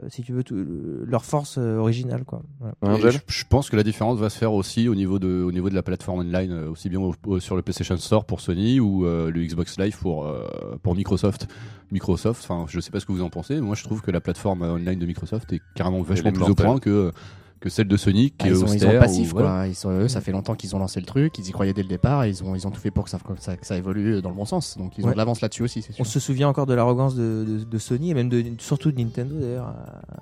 si 0.09 0.21
tu 0.23 0.31
veux, 0.33 0.43
tout- 0.43 0.65
leur 1.05 1.25
force 1.25 1.57
euh, 1.57 1.77
originale. 1.77 2.23
Quoi. 2.23 2.41
Voilà. 2.81 3.09
Je, 3.11 3.17
je 3.27 3.43
pense 3.49 3.69
que 3.69 3.75
la 3.75 3.83
différence 3.83 4.19
va 4.19 4.29
se 4.29 4.37
faire 4.37 4.53
aussi 4.53 4.87
au 4.87 4.95
niveau 4.95 5.17
de, 5.19 5.41
au 5.43 5.51
niveau 5.51 5.69
de 5.69 5.75
la 5.75 5.81
plateforme 5.83 6.19
online, 6.19 6.53
aussi 6.69 6.89
bien 6.89 6.99
au- 6.99 7.15
au- 7.25 7.39
sur 7.39 7.55
le 7.55 7.61
PlayStation 7.61 7.97
Store 7.97 8.25
pour 8.25 8.41
Sony 8.41 8.79
ou 8.79 9.05
euh, 9.05 9.31
le 9.31 9.43
Xbox 9.43 9.77
Live 9.79 9.97
pour, 9.99 10.25
euh, 10.27 10.45
pour 10.83 10.95
Microsoft. 10.95 11.47
Microsoft, 11.91 12.43
enfin, 12.43 12.65
je 12.67 12.79
sais 12.79 12.91
pas 12.91 12.99
ce 12.99 13.05
que 13.07 13.11
vous 13.11 13.23
en 13.23 13.29
pensez, 13.31 13.55
mais 13.55 13.61
moi 13.61 13.75
je 13.75 13.83
trouve 13.83 14.01
que 14.01 14.11
la 14.11 14.21
plateforme 14.21 14.61
online 14.61 14.99
de 14.99 15.05
Microsoft 15.07 15.51
est 15.53 15.61
carrément 15.75 16.01
vachement 16.03 16.31
plus 16.31 16.43
au 16.43 16.53
point 16.55 16.79
que, 16.79 17.11
que 17.59 17.69
celle 17.69 17.87
de 17.87 17.97
Sony, 17.97 18.31
qui 18.31 18.35
Ah, 18.39 18.47
est 18.47 18.49
ils, 18.51 18.55
ont, 18.63 18.67
ils 18.67 18.75
austère. 18.75 18.89
ont 18.89 18.91
le 18.93 18.97
ou- 18.97 19.01
passif, 19.01 19.31
voilà. 19.31 19.49
quoi. 19.49 19.67
Ils 19.67 19.75
sont, 19.75 19.91
eux, 19.91 20.07
ça 20.07 20.21
fait 20.21 20.31
longtemps 20.31 20.55
qu'ils 20.55 20.75
ont 20.75 20.79
lancé 20.79 20.99
le 20.99 21.05
truc, 21.05 21.37
ils 21.37 21.47
y 21.47 21.51
croyaient 21.51 21.73
dès 21.73 21.81
le 21.83 21.89
départ, 21.89 22.23
et 22.23 22.29
ils 22.29 22.43
ont, 22.43 22.55
ils 22.55 22.65
ont 22.65 22.71
tout 22.71 22.79
fait 22.79 22.91
pour 22.91 23.03
que 23.03 23.09
ça, 23.09 23.17
que 23.19 23.33
ça, 23.41 23.57
que 23.57 23.65
ça 23.65 23.75
évolue 23.75 24.21
dans 24.21 24.29
le 24.29 24.35
bon 24.35 24.45
sens. 24.45 24.77
Donc 24.77 24.97
ils 24.97 25.05
ont 25.05 25.11
de 25.11 25.17
l'avance 25.17 25.41
là-dessus 25.41 25.63
aussi, 25.63 25.81
sûr. 25.81 25.93
On 25.99 26.03
se 26.05 26.19
souvient 26.19 26.47
encore 26.47 26.65
de 26.65 26.73
l'arrogance 26.73 27.15
de, 27.15 27.43
de- 27.45 27.63
de 27.65 27.77
Sony 27.77 28.11
et 28.11 28.13
même 28.13 28.29
de, 28.29 28.43
surtout 28.59 28.91
de 28.91 28.97
Nintendo 29.01 29.35
d'ailleurs 29.39 29.67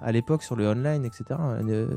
à, 0.02 0.06
à 0.08 0.12
l'époque 0.12 0.42
sur 0.44 0.56
le 0.56 0.68
online, 0.68 1.06
etc. 1.06 1.24
Euh, 1.70 1.88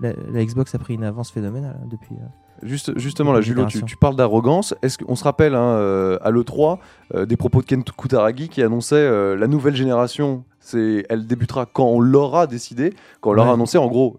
la, 0.00 0.12
la 0.32 0.44
Xbox 0.44 0.74
a 0.74 0.78
pris 0.78 0.94
une 0.94 1.04
avance 1.04 1.30
phénoménale 1.30 1.76
hein, 1.82 1.86
depuis. 1.90 2.14
euh. 2.14 2.26
Juste, 2.62 2.98
justement, 2.98 3.34
là, 3.34 3.42
Julo, 3.42 3.66
tu, 3.66 3.82
tu 3.82 3.98
parles 3.98 4.16
d'arrogance. 4.16 4.74
Est-ce 4.80 4.96
qu'on 4.96 5.14
se 5.14 5.24
rappelle 5.24 5.54
hein, 5.54 5.60
euh, 5.76 6.16
à 6.22 6.30
l'E3 6.30 6.78
euh, 7.14 7.26
des 7.26 7.36
propos 7.36 7.60
de 7.60 7.66
Ken 7.66 7.84
Kutaragi 7.84 8.48
qui 8.48 8.62
annonçait 8.62 8.94
euh, 8.96 9.36
la 9.36 9.46
nouvelle 9.46 9.76
génération 9.76 10.42
c'est, 10.58 11.04
Elle 11.10 11.26
débutera 11.26 11.66
quand 11.66 11.84
on 11.84 12.00
l'aura 12.00 12.46
décidé, 12.46 12.94
quand 13.20 13.30
on 13.30 13.32
l'aura 13.34 13.48
Ouais. 13.48 13.54
annoncé, 13.54 13.76
en 13.76 13.88
gros, 13.88 14.18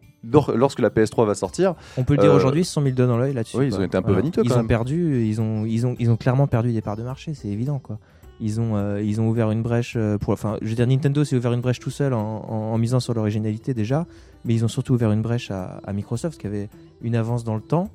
lorsque 0.56 0.80
la 0.80 0.90
PS3 0.90 1.26
va 1.26 1.36
sortir. 1.36 1.76
On 1.98 2.04
peut 2.04 2.16
le 2.16 2.22
dire 2.22 2.32
Euh, 2.32 2.36
aujourd'hui, 2.36 2.62
ils 2.62 2.66
se 2.66 2.74
sont 2.74 2.82
mis 2.82 2.90
le 2.90 2.96
doigt 2.96 3.08
dans 3.08 3.18
l'œil 3.18 3.34
là-dessus. 3.34 3.58
oui, 3.58 3.68
ils 3.68 3.76
ont 3.76 3.84
été 3.84 3.98
un 3.98 4.02
peu 4.02 4.14
vaniteux, 4.14 4.42
Ils 4.44 4.50
quand 4.50 4.56
ont 4.56 4.58
même. 4.60 4.68
perdu, 4.68 5.26
ils 5.26 5.42
ont, 5.42 5.66
ils 5.66 5.86
ont, 5.86 5.96
ils 6.00 6.10
ont 6.10 6.18
clairement 6.18 6.48
perdu 6.48 6.74
des 6.74 6.82
parts 6.82 6.98
de 6.98 7.04
marché, 7.04 7.34
c'est 7.34 7.48
évident 7.48 7.80
quoi. 7.80 7.98
Ils 8.40 8.62
ont, 8.62 8.76
euh, 8.76 9.02
ils 9.02 9.20
ont 9.20 9.28
ouvert 9.28 9.50
une 9.50 9.64
brèche 9.64 9.96
euh, 9.98 10.20
pour, 10.20 10.32
enfin, 10.34 10.58
je 10.62 10.68
veux 10.68 10.76
dire, 10.76 10.86
Nintendo 10.86 11.24
s'est 11.24 11.36
ouvert 11.36 11.54
une 11.54 11.62
brèche 11.62 11.80
tout 11.80 11.90
seul 11.90 12.14
en, 12.14 12.20
en- 12.20 12.74
en 12.74 12.78
misant 12.78 13.00
sur 13.00 13.16
l'originalité 13.16 13.74
déjà, 13.74 14.06
mais 14.46 14.54
ils 14.54 14.64
ont 14.64 14.68
surtout 14.68 14.94
ouvert 14.94 15.12
une 15.12 15.24
brèche 15.24 15.50
à, 15.50 15.82
à 15.84 15.92
Microsoft 15.94 16.40
qui 16.40 16.46
avait 16.46 16.70
une 17.02 17.16
avance 17.16 17.44
dans 17.44 17.56
le 17.56 17.62
temps. 17.62 17.90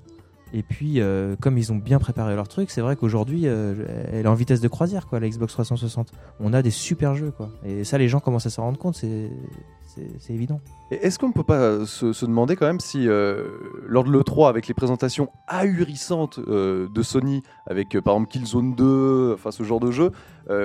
Et 0.54 0.62
puis, 0.64 1.00
euh, 1.00 1.34
comme 1.40 1.56
ils 1.58 1.72
ont 1.72 1.76
bien 1.76 1.98
préparé 1.98 2.34
leur 2.34 2.46
truc, 2.48 2.70
c'est 2.70 2.80
vrai 2.82 2.94
qu'aujourd'hui, 2.96 3.42
euh, 3.46 3.74
elle 4.12 4.26
est 4.26 4.28
en 4.28 4.34
vitesse 4.34 4.60
de 4.60 4.68
croisière, 4.68 5.06
quoi, 5.06 5.18
la 5.20 5.28
Xbox 5.28 5.52
360. 5.54 6.12
On 6.40 6.52
a 6.52 6.60
des 6.60 6.70
super 6.70 7.14
jeux, 7.14 7.30
quoi. 7.30 7.48
Et 7.64 7.84
ça, 7.84 7.96
les 7.96 8.08
gens 8.08 8.20
commencent 8.20 8.44
à 8.44 8.50
s'en 8.50 8.62
rendre 8.64 8.78
compte, 8.78 8.96
c'est 8.96 9.30
c'est- 9.94 10.32
évident. 10.32 10.60
Est-ce 10.90 11.18
qu'on 11.18 11.28
ne 11.28 11.32
peut 11.32 11.42
pas 11.42 11.60
euh, 11.60 11.86
se, 11.86 12.24
demander 12.26 12.54
quand 12.56 12.66
même 12.66 12.80
si, 12.80 13.08
euh, 13.08 13.48
lors 13.86 14.04
de 14.04 14.10
l'E3, 14.10 14.48
avec 14.48 14.68
les 14.68 14.74
présentations 14.74 15.30
ahurissantes 15.48 16.38
euh, 16.38 16.88
de 16.94 17.02
Sony, 17.02 17.42
avec 17.66 17.98
par 18.00 18.14
exemple 18.14 18.30
Killzone 18.30 18.74
2, 18.74 19.32
enfin 19.34 19.50
ce 19.50 19.62
genre 19.62 19.80
de 19.80 19.90
jeu, 19.90 20.12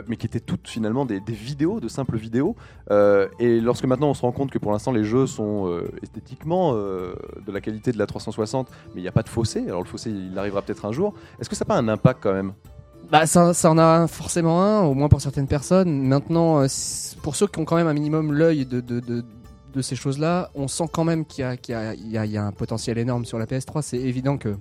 mais 0.07 0.17
qui 0.17 0.25
étaient 0.25 0.39
toutes 0.39 0.67
finalement 0.67 1.05
des, 1.05 1.19
des 1.19 1.33
vidéos, 1.33 1.79
de 1.79 1.87
simples 1.87 2.17
vidéos, 2.17 2.55
et 3.39 3.61
lorsque 3.61 3.85
maintenant 3.85 4.09
on 4.09 4.13
se 4.13 4.21
rend 4.21 4.31
compte 4.31 4.49
que 4.51 4.57
pour 4.57 4.71
l'instant 4.71 4.91
les 4.91 5.03
jeux 5.03 5.27
sont 5.27 5.81
esthétiquement 6.01 6.73
de 6.73 7.51
la 7.51 7.61
qualité 7.61 7.91
de 7.91 7.97
la 7.99 8.07
360, 8.07 8.69
mais 8.93 9.01
il 9.01 9.03
n'y 9.03 9.07
a 9.07 9.11
pas 9.13 9.23
de 9.23 9.29
fossé, 9.29 9.63
alors 9.67 9.81
le 9.83 9.87
fossé 9.87 10.09
il 10.09 10.37
arrivera 10.37 10.61
peut-être 10.63 10.85
un 10.85 10.91
jour, 10.91 11.13
est-ce 11.39 11.47
que 11.47 11.55
ça 11.55 11.63
n'a 11.63 11.75
pas 11.75 11.77
un 11.77 11.87
impact 11.87 12.21
quand 12.23 12.33
même? 12.33 12.53
Bah, 13.11 13.25
ça, 13.25 13.53
ça 13.53 13.71
en 13.71 13.77
a 13.77 14.05
forcément 14.07 14.61
un, 14.61 14.81
au 14.83 14.93
moins 14.93 15.07
pour 15.07 15.21
certaines 15.21 15.47
personnes. 15.47 16.01
Maintenant, 16.01 16.61
euh, 16.61 16.67
pour 17.23 17.35
ceux 17.37 17.47
qui 17.47 17.59
ont 17.59 17.65
quand 17.65 17.77
même 17.77 17.87
un 17.87 17.93
minimum 17.93 18.33
l'œil 18.33 18.65
de, 18.65 18.81
de, 18.81 18.99
de, 18.99 19.23
de 19.73 19.81
ces 19.81 19.95
choses-là, 19.95 20.49
on 20.55 20.67
sent 20.67 20.85
quand 20.91 21.05
même 21.05 21.25
qu'il 21.25 21.45
y, 21.45 21.71
y, 21.71 22.11
y 22.11 22.37
a- 22.37 22.45
un 22.45 22.51
potentiel 22.51 22.97
énorme 22.97 23.23
sur 23.23 23.39
la 23.39 23.45
PS3. 23.45 23.81
C'est 23.81 23.97
évident 23.97 24.37
que 24.37 24.57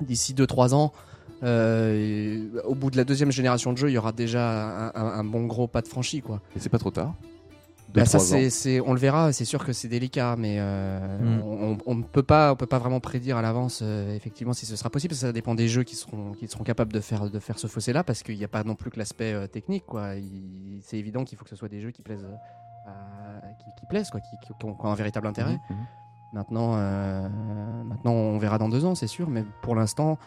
d'ici 0.00 0.32
2-3 0.32 0.74
ans, 0.74 0.92
euh, 1.42 2.48
au 2.64 2.76
bout 2.76 2.92
de 2.92 2.96
la 2.96 3.02
deuxième 3.04 3.32
génération 3.32 3.72
de 3.72 3.78
jeux, 3.78 3.90
il 3.90 3.94
y 3.94 3.98
aura 3.98 4.12
déjà 4.12 4.90
un, 4.94 5.18
un- 5.18 5.24
bon 5.24 5.46
gros 5.46 5.66
pas 5.66 5.82
de 5.82 5.88
franchi. 5.88 6.20
Quoi. 6.22 6.40
Et 6.54 6.60
c'est 6.60 6.68
pas 6.68 6.78
trop 6.78 6.92
tard 6.92 7.14
Bah, 7.94 8.04
ça, 8.06 8.18
c'est, 8.18 8.80
on 8.80 8.92
le 8.94 8.98
verra, 8.98 9.32
c'est 9.32 9.44
sûr 9.44 9.64
que 9.64 9.72
c'est 9.72 9.88
délicat, 9.88 10.34
mais 10.38 10.56
euh, 10.58 11.18
Mm. 11.18 11.42
on, 11.42 11.72
on- 11.72 11.78
on 11.86 11.94
ne 11.96 12.02
peut 12.02 12.22
pas, 12.22 12.52
on 12.52 12.56
peut 12.56 12.66
pas 12.66 12.78
vraiment 12.78 13.00
prédire 13.00 13.36
à 13.36 13.42
l'avance 13.42 13.80
euh, 13.82 14.14
effectivement 14.16 14.52
si 14.54 14.64
ce 14.66 14.76
sera 14.76 14.88
possible. 14.90 15.14
Ça 15.14 15.32
dépend 15.32 15.54
des 15.54 15.68
jeux 15.68 15.82
qui 15.82 15.94
seront, 15.96 16.32
qui 16.32 16.48
seront 16.48 16.64
capables 16.64 16.92
de 16.92 17.00
faire, 17.00 17.28
de 17.30 17.38
faire 17.38 17.58
ce 17.58 17.66
fossé-là, 17.66 18.02
parce 18.04 18.22
qu'il 18.22 18.36
n'y 18.38 18.44
a 18.44 18.48
pas 18.48 18.64
non 18.64 18.74
plus 18.74 18.90
que 18.90 18.98
l'aspect 18.98 19.32
euh, 19.34 19.46
technique. 19.46 19.84
Quoi. 19.86 20.12
C'est 20.82 20.98
évident 20.98 21.24
qu'il 21.24 21.36
faut 21.36 21.44
que 21.44 21.50
ce 21.50 21.56
soit 21.56 21.68
des 21.68 21.80
jeux 21.80 21.90
qui 21.90 22.02
plaisent, 22.02 22.26
qui, 23.58 23.80
qui 23.80 23.86
plaisent, 23.86 24.10
quoi, 24.10 24.20
qui, 24.20 24.52
ont, 24.64 24.74
qui 24.74 24.86
ont 24.86 24.90
un 24.90 24.94
véritable 24.94 25.26
intérêt. 25.26 25.58
Mhm. 25.70 25.76
Maintenant, 26.34 26.76
maintenant, 27.84 28.12
on 28.12 28.38
verra 28.38 28.56
dans 28.56 28.70
deux 28.70 28.86
ans, 28.86 28.94
c'est 28.94 29.06
sûr, 29.06 29.28
mais 29.28 29.44
pour 29.60 29.74
l'instant, 29.74 30.18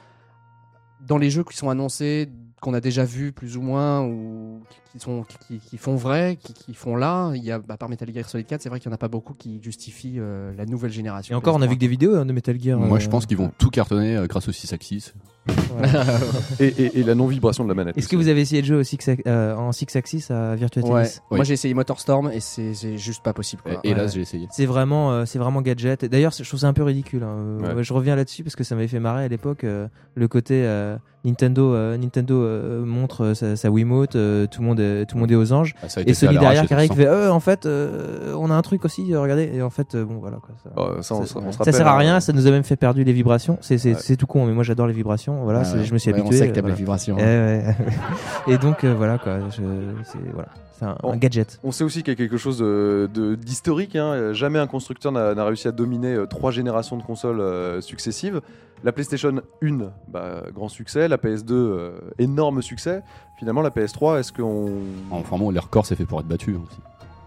dans 1.01 1.17
les 1.17 1.31
jeux 1.31 1.43
qui 1.43 1.57
sont 1.57 1.69
annoncés, 1.69 2.29
qu'on 2.65 2.73
a 2.73 2.81
déjà 2.81 3.05
vus 3.05 3.31
plus 3.31 3.57
ou 3.57 3.61
moins, 3.61 4.01
ou 4.03 4.59
qui- 4.91 4.99
sont, 4.99 5.23
qui, 5.47 5.59
qui 5.59 5.77
font 5.77 5.95
vrai, 5.95 6.37
qui, 6.41 6.53
qui 6.53 6.73
font 6.73 6.95
là, 6.95 7.31
il 7.35 7.43
y 7.43 7.51
a, 7.51 7.61
à 7.69 7.77
part 7.77 7.89
Metal 7.89 8.11
Gear 8.11 8.27
Solid 8.27 8.47
4, 8.47 8.61
c'est 8.61 8.69
vrai 8.69 8.79
qu'il 8.79 8.89
n'y 8.89 8.93
en 8.93 8.95
a 8.95 8.97
pas 8.97 9.07
beaucoup 9.07 9.33
qui 9.35 9.61
justifient 9.61 10.15
euh, 10.17 10.51
la 10.57 10.65
nouvelle 10.65 10.91
génération. 10.91 11.33
Et 11.33 11.37
encore, 11.37 11.55
on 11.55 11.61
a 11.61 11.65
PS3. 11.65 11.69
vu 11.69 11.75
que 11.75 11.79
des 11.79 11.87
vidéos 11.87 12.15
hein, 12.15 12.25
de 12.25 12.33
Metal 12.33 12.59
Gear. 12.59 12.79
Moi, 12.79 12.97
euh, 12.97 12.99
je 12.99 13.07
pense 13.09 13.25
qu'ils 13.27 13.37
vont 13.37 13.51
tout 13.57 13.69
cartonner 13.69 14.17
euh, 14.17 14.25
grâce 14.27 14.47
au 14.47 14.51
6 14.51 14.73
axis. 14.73 15.13
Et, 16.59 16.65
et- 16.67 16.99
et 16.99 17.03
la 17.03 17.15
non-vibration 17.15 17.63
de 17.63 17.69
la 17.69 17.75
manette. 17.75 17.97
Est-ce 17.97 18.07
que 18.07 18.15
vous 18.15 18.27
avez 18.27 18.41
essayé 18.41 18.61
de 18.61 18.67
jouer 18.67 18.77
au 18.77 18.83
six, 18.83 18.97
euh, 19.27 19.55
en 19.55 19.71
6 19.71 19.95
axis 19.95 20.31
à 20.31 20.55
Virtua 20.55 20.81
Ouais. 20.83 20.89
Tennis 21.03 21.21
Oui. 21.31 21.37
Moi 21.37 21.45
j'ai 21.45 21.53
essayé 21.53 21.73
Motorstorm 21.73 22.31
et 22.31 22.39
c'est 22.39 22.73
juste 22.97 23.23
pas 23.23 23.33
possible. 23.33 23.61
quoi. 23.61 23.73
Et 23.83 23.89
hélas, 23.91 24.05
Ouais. 24.07 24.15
j'ai 24.15 24.21
essayé. 24.21 24.47
C'est 24.51 24.65
vraiment, 24.65 25.11
euh, 25.11 25.25
c'est 25.25 25.39
vraiment 25.39 25.61
gadget. 25.61 26.03
Et 26.03 26.09
D'ailleurs, 26.09 26.31
je 26.37 26.47
trouve 26.47 26.59
ça 26.59 26.67
un 26.67 26.73
peu 26.73 26.83
ridicule. 26.83 27.23
hein. 27.23 27.75
Ouais. 27.75 27.83
Je 27.83 27.93
reviens 27.93 28.15
là-dessus 28.15 28.43
parce 28.43 28.55
que 28.55 28.63
ça 28.63 28.75
m'avait 28.75 28.87
fait 28.87 28.99
marrer 28.99 29.23
à 29.25 29.27
l'époque. 29.27 29.63
euh, 29.63 29.87
le 30.15 30.27
côté 30.29 30.63
euh, 30.65 30.97
Nintendo, 31.25 31.73
euh, 31.73 31.97
Nintendo 31.97 32.35
euh, 32.41 32.85
montre 32.85 33.23
euh, 33.25 33.33
sa, 33.33 33.55
sa 33.55 33.69
Wiimote, 33.69 34.15
euh, 34.15 34.45
tout 34.47 34.61
le 34.61 34.67
monde, 34.67 34.79
est, 34.79 35.05
tout 35.05 35.15
le 35.15 35.21
monde 35.21 35.31
est 35.31 35.35
aux 35.35 35.51
anges. 35.51 35.73
Ah, 35.83 35.87
Et 36.05 36.13
celui 36.13 36.37
derrière 36.37 36.65
qui 36.67 36.73
arrive 36.73 36.87
tout 36.89 36.95
qui 36.95 37.01
fait, 37.01 37.07
euh, 37.07 37.31
en 37.33 37.39
fait, 37.39 37.65
euh, 37.65 38.33
on 38.37 38.49
a 38.51 38.53
un 38.55 38.61
truc 38.61 38.85
aussi, 38.85 39.13
regardez. 39.15 39.49
Et 39.53 39.61
en 39.61 39.69
fait, 39.69 39.95
euh, 39.95 40.05
bon, 40.05 40.19
voilà 40.19 40.37
quoi. 40.37 40.55
Ça, 40.63 40.69
Oh, 40.77 41.01
ça, 41.01 41.15
on, 41.15 41.21
ça- 41.25 41.33
se- 41.33 41.37
on 41.39 41.51
se 41.51 41.51
ça 41.51 41.57
rappelle, 41.59 41.73
sert 41.73 41.87
à 41.87 41.95
hein. 41.95 41.97
rien. 41.97 42.19
Ça 42.19 42.31
nous 42.31 42.47
a 42.47 42.51
même 42.51 42.63
fait 42.63 42.75
perdu 42.77 43.03
les 43.03 43.11
vibrations. 43.13 43.57
C'est, 43.61 43.77
c'est, 43.77 43.93
Ouais. 43.93 43.99
c'est 43.99 44.15
tout 44.15 44.27
con, 44.27 44.45
mais 44.45 44.53
moi 44.53 44.63
j'adore 44.63 44.87
les 44.87 44.93
vibrations. 44.93 45.34
Voilà, 45.43 45.59
Ouais, 45.59 45.65
c'est- 45.65 45.77
ouais. 45.77 45.83
je 45.85 45.93
me 45.93 45.97
suis 45.97 46.11
Ouais, 46.11 46.19
habitué. 46.19 46.35
On 46.35 46.39
sait 46.39 46.47
que 46.49 46.53
t'aimes 46.53 46.61
voilà. 46.63 46.75
les 46.75 46.79
vibrations. 46.79 47.15
Eh 47.19 47.23
ouais. 47.23 47.75
et 48.47 48.57
donc 48.57 48.83
euh, 48.83 48.93
voilà 48.95 49.17
quoi. 49.17 49.37
C'est, 49.51 49.61
voilà. 50.33 50.49
C'est 50.77 50.85
un, 50.85 50.97
un 51.03 51.15
gadget. 51.17 51.59
On 51.63 51.71
sait 51.71 51.83
aussi 51.85 51.99
qu'il 52.03 52.09
y 52.11 52.15
a 52.15 52.17
quelque 52.17 52.37
chose 52.37 52.57
de- 52.59 53.09
de- 53.13 53.35
d'historique. 53.35 53.95
hein. 53.95 54.33
Jamais 54.33 54.59
un 54.59 54.67
constructeur 54.67 55.11
n'a 55.11 55.45
réussi 55.45 55.67
à 55.67 55.71
dominer 55.71 56.13
euh, 56.13 56.25
trois 56.25 56.51
générations 56.51 56.97
de 56.97 57.03
consoles 57.03 57.39
euh, 57.39 57.79
successives. 57.81 58.41
La 58.83 58.91
PlayStation 58.91 59.33
1, 59.63 59.77
bah, 60.09 60.43
grand 60.53 60.67
succès. 60.67 61.07
La 61.07 61.17
PS2, 61.17 61.53
euh, 61.53 61.91
énorme 62.19 62.61
succès. 62.61 63.01
Finalement, 63.39 63.61
la 63.61 63.69
PS3, 63.69 64.19
est-ce 64.19 64.33
qu'on. 64.33 64.69
Enfin, 65.11 65.37
bon, 65.37 65.49
les 65.49 65.59
records, 65.59 65.85
c'est 65.85 65.95
fait 65.95 66.05
pour 66.05 66.19
être 66.19 66.27
battu. 66.27 66.55
hein, 66.57 66.61
aussi. 66.67 66.77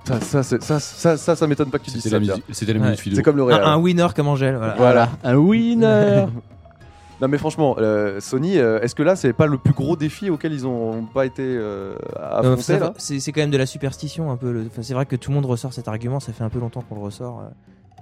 Ça, 0.05 0.43
ça, 0.43 0.59
ça, 0.61 0.79
ça, 0.81 1.17
ça, 1.17 1.37
ça 1.37 1.47
m'étonne 1.47 1.71
pas 1.71 1.79
que 1.79 1.85
tu 1.85 1.91
dises 1.91 2.03
C'était 2.03 2.11
ça. 2.11 2.19
la, 2.19 2.25
Pierre. 2.25 2.37
musique- 2.37 2.55
c'était 2.55 2.73
la 2.75 2.79
Ouais. 2.81 2.85
minute 2.87 3.01
philo. 3.01 3.17
C'est 3.17 3.23
comme 3.23 3.37
le 3.37 3.43
Un, 3.45 3.47
Real. 3.47 3.65
un 3.65 3.77
winner 3.79 4.07
comme 4.15 4.29
Angèle. 4.29 4.57
Voilà. 4.57 4.75
Voilà. 4.77 5.09
Un 5.25 5.37
winner 5.37 6.27
Non 7.21 7.27
mais 7.29 7.39
franchement, 7.39 7.75
euh, 7.79 8.21
Sony, 8.21 8.59
euh, 8.59 8.81
est-ce 8.81 8.95
que 8.95 9.03
là 9.03 9.17
c'est 9.17 9.33
pas 9.33 9.47
le 9.47 9.59
plus 9.59 9.73
gros 9.75 9.97
défi 9.97 10.31
auquel 10.31 10.53
ils 10.53 10.67
ont 10.67 11.05
pas 11.13 11.27
été 11.27 11.43
euh, 11.43 11.97
Euh, 12.17 12.55
affrontés 12.55 12.63
c'est 12.99 13.19
c'est 13.19 13.33
quand 13.33 13.41
même 13.41 13.51
de 13.51 13.57
la 13.59 13.67
superstition 13.67 14.31
un 14.31 14.37
peu. 14.37 14.53
le- 14.53 14.67
enfin, 14.67 14.83
c'est 14.83 14.95
vrai 14.95 15.05
que 15.07 15.17
tout 15.17 15.31
le 15.31 15.35
monde 15.35 15.47
ressort 15.47 15.73
cet 15.73 15.89
argument. 15.89 16.21
Ça 16.21 16.33
fait 16.33 16.45
un 16.45 16.49
peu 16.49 16.61
longtemps 16.61 16.83
qu'on 16.89 16.95
le 16.95 17.01
ressort. 17.03 17.43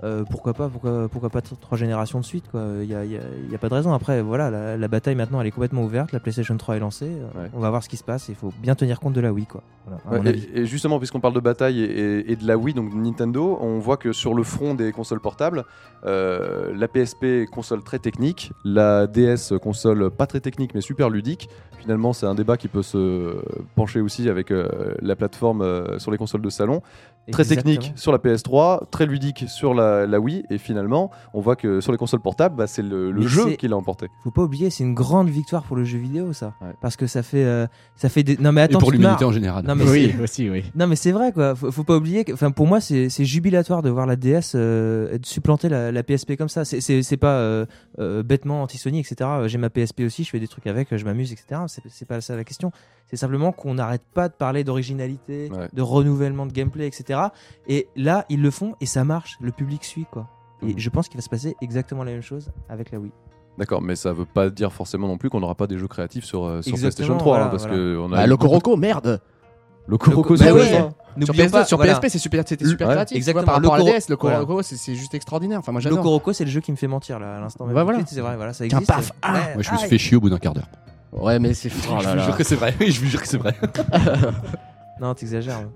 Euh. 0.05 0.25
Pourquoi 0.29 0.55
pas 0.55 0.69
pourquoi, 0.69 1.09
pourquoi 1.09 1.31
pas 1.31 1.41
tr- 1.41 1.59
trois 1.61 1.77
générations 1.79 2.21
de 2.21 2.25
suite 2.25 2.45
quoi 2.51 2.63
Il 2.83 2.89
y 2.91 2.95
a, 2.95 3.05
y 3.05 3.17
a- 3.17 3.21
il 3.45 3.51
y 3.51 3.55
a 3.55 3.59
pas 3.59 3.69
de 3.69 3.75
raison. 3.75 3.93
Après 3.93 4.21
voilà, 4.23 4.51
la, 4.51 4.77
la 4.77 4.89
bataille 4.89 5.15
maintenant 5.15 5.41
elle 5.41 5.47
est 5.47 5.51
complètement 5.53 5.85
ouverte. 5.85 6.13
La 6.13 6.21
PlayStation 6.21 6.57
3 6.57 6.77
est 6.77 6.81
lancée. 6.81 7.07
euh, 7.11 7.43
Ouais. 7.43 7.51
On 7.55 7.61
va 7.61 7.71
voir 7.71 7.83
ce 7.83 7.89
qui 7.89 7.97
se 7.97 8.05
passe. 8.05 8.29
Il 8.29 8.35
faut 8.35 8.53
bien 8.63 8.75
tenir 8.75 9.01
compte 9.01 9.15
de 9.15 9.21
la 9.21 9.33
Wii 9.33 9.47
quoi. 9.47 9.63
Voilà, 10.07 10.23
Ouais, 10.31 10.37
et, 10.55 10.61
et 10.61 10.67
justement, 10.67 10.99
puisqu'on 10.99 11.21
parle 11.21 11.35
de 11.35 11.41
bataille 11.41 11.81
et, 11.83 12.35
de 12.37 12.47
la 12.47 12.57
Wii, 12.57 12.75
donc 12.75 12.93
Nintendo, 12.93 13.57
on 13.61 13.79
voit 13.79 13.97
que 13.97 14.13
sur 14.13 14.35
le 14.35 14.43
front 14.43 14.75
des 14.75 14.91
consoles 14.93 15.21
portables, 15.21 15.65
euh, 16.05 16.73
la 16.75 16.89
PSP 16.89 17.47
console 17.51 17.83
très 17.83 17.99
technique, 17.99 18.53
la 18.65 19.07
DS 19.07 19.53
console 19.63 20.11
pas 20.11 20.27
très 20.27 20.41
technique 20.41 20.75
mais 20.75 20.81
super 20.81 21.09
ludique. 21.11 21.49
Finalement, 21.79 22.13
c'est 22.13 22.27
un 22.27 22.35
débat 22.35 22.57
qui 22.57 22.67
peut 22.67 22.83
se 22.83 23.37
pencher 23.77 24.01
aussi 24.01 24.29
avec 24.29 24.53
la 25.01 25.15
plateforme 25.15 25.99
sur 25.99 26.11
les 26.11 26.19
consoles 26.19 26.43
de 26.43 26.51
salon. 26.51 26.83
Très 27.33 27.43
Exactement. 27.43 27.75
technique 27.75 27.93
sur 27.99 28.13
la 28.13 28.19
PS3, 28.19 28.89
très 28.91 29.05
ludique 29.07 29.45
sur 29.49 29.75
la, 29.75 30.07
la 30.07 30.21
Wii, 30.21 30.45
et 30.49 30.59
finalement, 30.59 31.11
on 31.35 31.41
voit 31.41 31.57
que 31.57 31.81
sur 31.81 31.91
les 31.91 31.99
consoles 31.99 32.21
portables, 32.21 32.55
bah, 32.57 32.67
c'est 32.67 32.83
le, 32.83 33.13
jeu 33.27 33.51
qui 33.57 33.67
l'a 33.67 33.77
emporté. 33.77 34.07
Faut 34.23 34.31
pas 34.31 34.43
oublier, 34.43 34.71
c'est 34.71 34.85
une 34.85 34.95
grande 34.95 35.29
victoire 35.29 35.65
pour 35.65 35.77
le 35.77 35.85
jeu 35.85 35.99
vidéo 35.99 36.33
ça. 36.33 36.55
Ouais. 36.61 36.69
Parce 36.81 36.97
que 36.97 37.07
ça 37.07 37.23
fait 37.25 37.45
euh, 37.45 37.67
ça 37.97 38.09
fait 38.09 38.23
des. 38.23 38.37
Non 38.37 38.53
mais 38.53 38.61
Et 38.61 38.65
attends. 38.65 38.79
pour 38.79 38.91
tu 38.93 38.97
te 38.99 39.03
l'humanité 39.03 39.25
en 39.25 39.33
général. 39.33 39.65
Non 39.67 39.75
mais 39.75 39.89
Oui, 39.89 40.15
aussi, 40.23 40.49
oui. 40.51 40.65
Non 40.77 40.87
mais 40.87 40.95
c'est 40.97 41.13
vrai 41.13 41.33
quoi, 41.33 41.55
faut, 41.57 41.73
faut 41.73 41.85
pas 41.85 41.97
oublier 41.97 42.25
que, 42.25 42.33
enfin 42.33 42.51
pour 42.53 42.67
moi 42.67 42.81
c'est 42.81 43.09
jubilatoire 43.25 43.83
de 43.83 43.91
voir 43.91 44.07
la 44.07 44.15
DS 44.17 44.53
euh, 44.55 45.13
être 45.15 45.27
supplanter 45.27 45.69
la, 45.69 45.91
la 45.91 46.03
PSP 46.05 46.37
comme 46.37 46.49
ça. 46.49 46.65
C'est 46.65 47.17
pas 47.17 47.39
euh, 47.39 47.67
euh, 47.99 48.23
bêtement 48.23 48.63
anti-Sony 48.63 49.01
etc. 49.01 49.29
J'ai 49.47 49.59
ma 49.59 49.71
PSP 49.71 50.03
aussi, 50.03 50.23
je 50.25 50.31
fais 50.31 50.39
des 50.41 50.49
trucs 50.49 50.67
avec, 50.69 50.97
je 50.97 51.05
m'amuse 51.05 51.33
etc. 51.33 51.63
C'est 51.67 51.83
c'est 51.91 52.07
pas 52.07 52.21
ça 52.21 52.37
la 52.37 52.45
question. 52.45 52.71
C'est 53.09 53.17
simplement 53.17 53.53
qu'on 53.53 53.75
n'arrête 53.75 54.03
pas 54.15 54.29
de 54.29 54.35
parler 54.35 54.65
d'originalité, 54.65 55.49
Ouais. 55.53 55.69
de 55.73 55.83
renouvellement 55.83 56.45
de 56.47 56.53
gameplay 56.53 56.87
etc. 56.87 57.16
Et 57.69 57.89
là 57.97 58.25
ils 58.29 58.41
le 58.43 58.51
font 58.51 58.75
et 58.81 58.87
ça 58.87 59.05
marche, 59.05 59.37
le 59.41 59.53
public 59.53 59.85
suit 59.85 60.07
quoi. 60.11 60.29
Et 60.63 60.67
Mhm. 60.73 60.79
je 60.79 60.91
pense 60.91 61.09
qu'il 61.09 61.19
va 61.19 61.23
se 61.23 61.29
passer 61.29 61.55
exactement 61.61 62.03
la 62.05 62.13
même 62.13 62.23
chose 62.23 62.51
avec 62.69 62.91
la 62.91 62.99
Wii. 62.99 63.13
D'accord, 63.59 63.81
mais 63.83 63.97
ça 63.97 64.13
veut 64.13 64.25
pas 64.27 64.51
dire 64.51 64.73
forcément 64.73 65.07
non 65.09 65.17
plus 65.19 65.31
qu'on 65.31 65.41
n'aura 65.41 65.55
pas 65.55 65.67
des 65.67 65.79
jeux 65.79 65.89
créatifs 65.89 66.25
sur, 66.25 66.45
euh, 66.45 66.61
sur 66.63 66.75
Exactement, 66.75 67.17
PlayStation 67.17 67.17
3, 67.19 67.35
hein, 67.35 67.39
voilà, 67.39 67.51
parce 67.51 67.63
voilà. 67.63 67.77
que 67.77 67.99
on 67.99 68.07
a 68.07 68.09
Bah, 68.09 68.77
merde 68.77 69.21
Le 69.89 69.97
Coroco, 69.99 70.31
Le- 70.33 70.37
c'est 70.37 70.53
Bah. 70.53 70.65
Sur, 70.67 70.91
N'oublions 71.17 71.45
PS2, 71.47 71.51
pas, 71.53 71.65
sur 71.65 71.77
voilà. 71.79 71.93
PSP, 71.95 72.09
c'est 72.11 72.19
super, 72.19 72.45
c'était 72.47 72.67
super 72.67 72.89
Ouais, 72.89 72.95
créatif. 72.95 73.15
tu 73.15 73.15
vois, 73.15 73.19
exactement. 73.41 73.45
par 73.47 73.55
rapport 73.55 73.75
à 73.75 73.79
la 73.79 73.85
DS, 73.85 74.67
c'est 74.77 74.95
juste 74.95 75.15
extraordinaire. 75.15 75.59
Enfin, 75.61 75.73
moi, 75.73 75.81
Le 75.81 75.85
j'adore. 75.85 76.03
Coroco 76.03 76.33
c'est 76.35 76.45
le 76.45 76.51
jeu 76.51 76.61
qui 76.61 76.71
me 76.73 76.77
fait 76.77 76.89
mentir 76.89 77.19
là 77.19 77.37
à 77.37 77.41
l'instant. 77.41 77.67
Bah, 77.67 77.85
voilà. 77.85 78.01
C'est 78.07 78.21
vrai, 78.21 78.37
voilà, 78.37 78.53
ça 78.53 78.67
Qu'un 78.69 78.79
existe. 78.81 78.93
paf, 78.93 79.13
ah. 79.23 79.33
Ouais, 79.33 79.55
Moi, 79.55 79.63
je 79.63 79.73
me 79.73 79.77
suis 79.79 79.89
fait 79.89 79.97
chier 79.99 80.17
au 80.17 80.21
bout 80.21 80.29
d'un 80.29 80.39
quart 80.39 80.53
d'heure. 80.53 80.69
Ouais, 81.13 81.39
mais 81.39 81.55
c'est. 81.55 81.71
Oh 81.91 81.99
je 82.03 82.09
vous 82.11 82.21
jure 82.25 82.37
que 82.37 82.45
c'est 82.45 82.57
vrai. 82.57 82.75
Oui, 82.81 82.91
je 82.91 83.01
vous 83.01 83.07
jure 83.07 83.23
que 83.23 83.29
c'est 83.29 83.39
vrai. 83.39 83.55
Non, 85.01 85.15
t'exagères. 85.15 85.69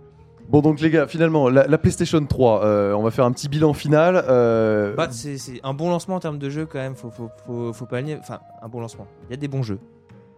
Bon, 0.50 0.60
donc 0.62 0.80
les 0.80 0.90
gars, 0.90 1.06
finalement, 1.06 1.48
la, 1.48 1.66
la 1.68 1.78
PlayStation 1.78 2.24
3, 2.24 2.64
euh, 2.64 2.92
on 2.94 3.02
va 3.02 3.10
faire 3.12 3.24
un 3.24 3.30
petit 3.32 3.48
bilan 3.48 3.72
final. 3.72 4.24
euh, 4.28 4.94
Bah, 4.96 5.08
c'est 5.10 5.36
un 5.62 5.74
bon 5.74 5.88
lancement 5.90 6.16
en 6.16 6.20
termes 6.20 6.38
de 6.38 6.50
jeu 6.50 6.66
quand 6.66 6.78
même. 6.80 6.96
Faut, 6.96 7.10
faut, 7.10 7.30
faut, 7.46 7.72
faut 7.72 7.86
pas 7.86 8.00
le 8.00 8.06
nier. 8.06 8.16
Enfin, 8.20 8.40
un 8.60 8.68
bon 8.68 8.80
lancement. 8.80 9.06
Il 9.28 9.30
y 9.30 9.34
a 9.34 9.36
des 9.36 9.46
bons 9.48 9.62
jeux. 9.62 9.78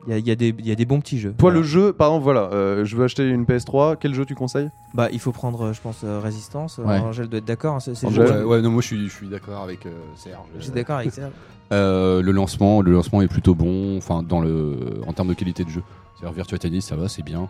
Il 0.06 0.10
y 0.10 0.14
a, 0.14 0.18
il 0.18 0.26
y 0.26 0.30
a 0.32 0.34
des, 0.34 0.48
il 0.58 0.66
y 0.66 0.72
a 0.72 0.74
des 0.74 0.84
bons 0.84 1.00
petits 1.00 1.18
jeux. 1.18 1.30
toi, 1.30 1.36
Voilà. 1.50 1.58
le 1.58 1.62
jeu, 1.62 1.92
par 1.92 2.08
exemple, 2.08 2.24
voilà, 2.24 2.50
euh, 2.52 2.84
je 2.84 2.96
veux 2.96 3.04
acheter 3.04 3.26
une 3.26 3.44
PS3, 3.44 3.96
quel 4.00 4.12
jeu 4.14 4.26
tu 4.26 4.34
conseilles? 4.34 4.68
Bah, 4.94 5.08
il 5.12 5.20
faut 5.20 5.30
prendre, 5.32 5.66
euh, 5.66 5.72
je 5.72 5.80
pense, 5.80 6.00
euh, 6.04 6.18
Résistance. 6.18 6.78
Ouais. 6.78 6.98
Angèle 6.98 7.28
doit 7.28 7.38
être 7.38 7.44
d'accord. 7.44 7.76
hein, 7.76 7.80
c'est- 7.80 8.04
Ouais, 8.04 8.42
ouais, 8.42 8.60
non, 8.60 8.70
moi, 8.70 8.82
je 8.82 8.86
suis, 8.88 9.08
je 9.08 9.14
suis 9.14 9.28
d'accord 9.28 9.62
avec 9.62 9.86
euh, 9.86 9.90
Serge. 10.16 10.42
Je 10.58 10.62
suis 10.64 10.72
d'accord 10.72 10.96
avec 10.98 11.12
ça. 11.12 11.30
Euh, 11.72 12.20
le 12.20 12.32
lancement, 12.32 12.82
le 12.82 12.92
lancement 12.92 13.22
est 13.22 13.28
plutôt 13.28 13.54
bon, 13.54 13.96
enfin 13.96 14.22
dans 14.22 14.40
le, 14.40 14.76
en 15.06 15.12
termes 15.14 15.28
de 15.28 15.34
qualité 15.34 15.64
de 15.64 15.70
jeu. 15.70 15.82
C'est-à-dire 16.18 16.34
Virtua 16.34 16.58
Tennis, 16.58 16.84
ça 16.84 16.96
va, 16.96 17.08
c'est 17.08 17.22
bien. 17.24 17.48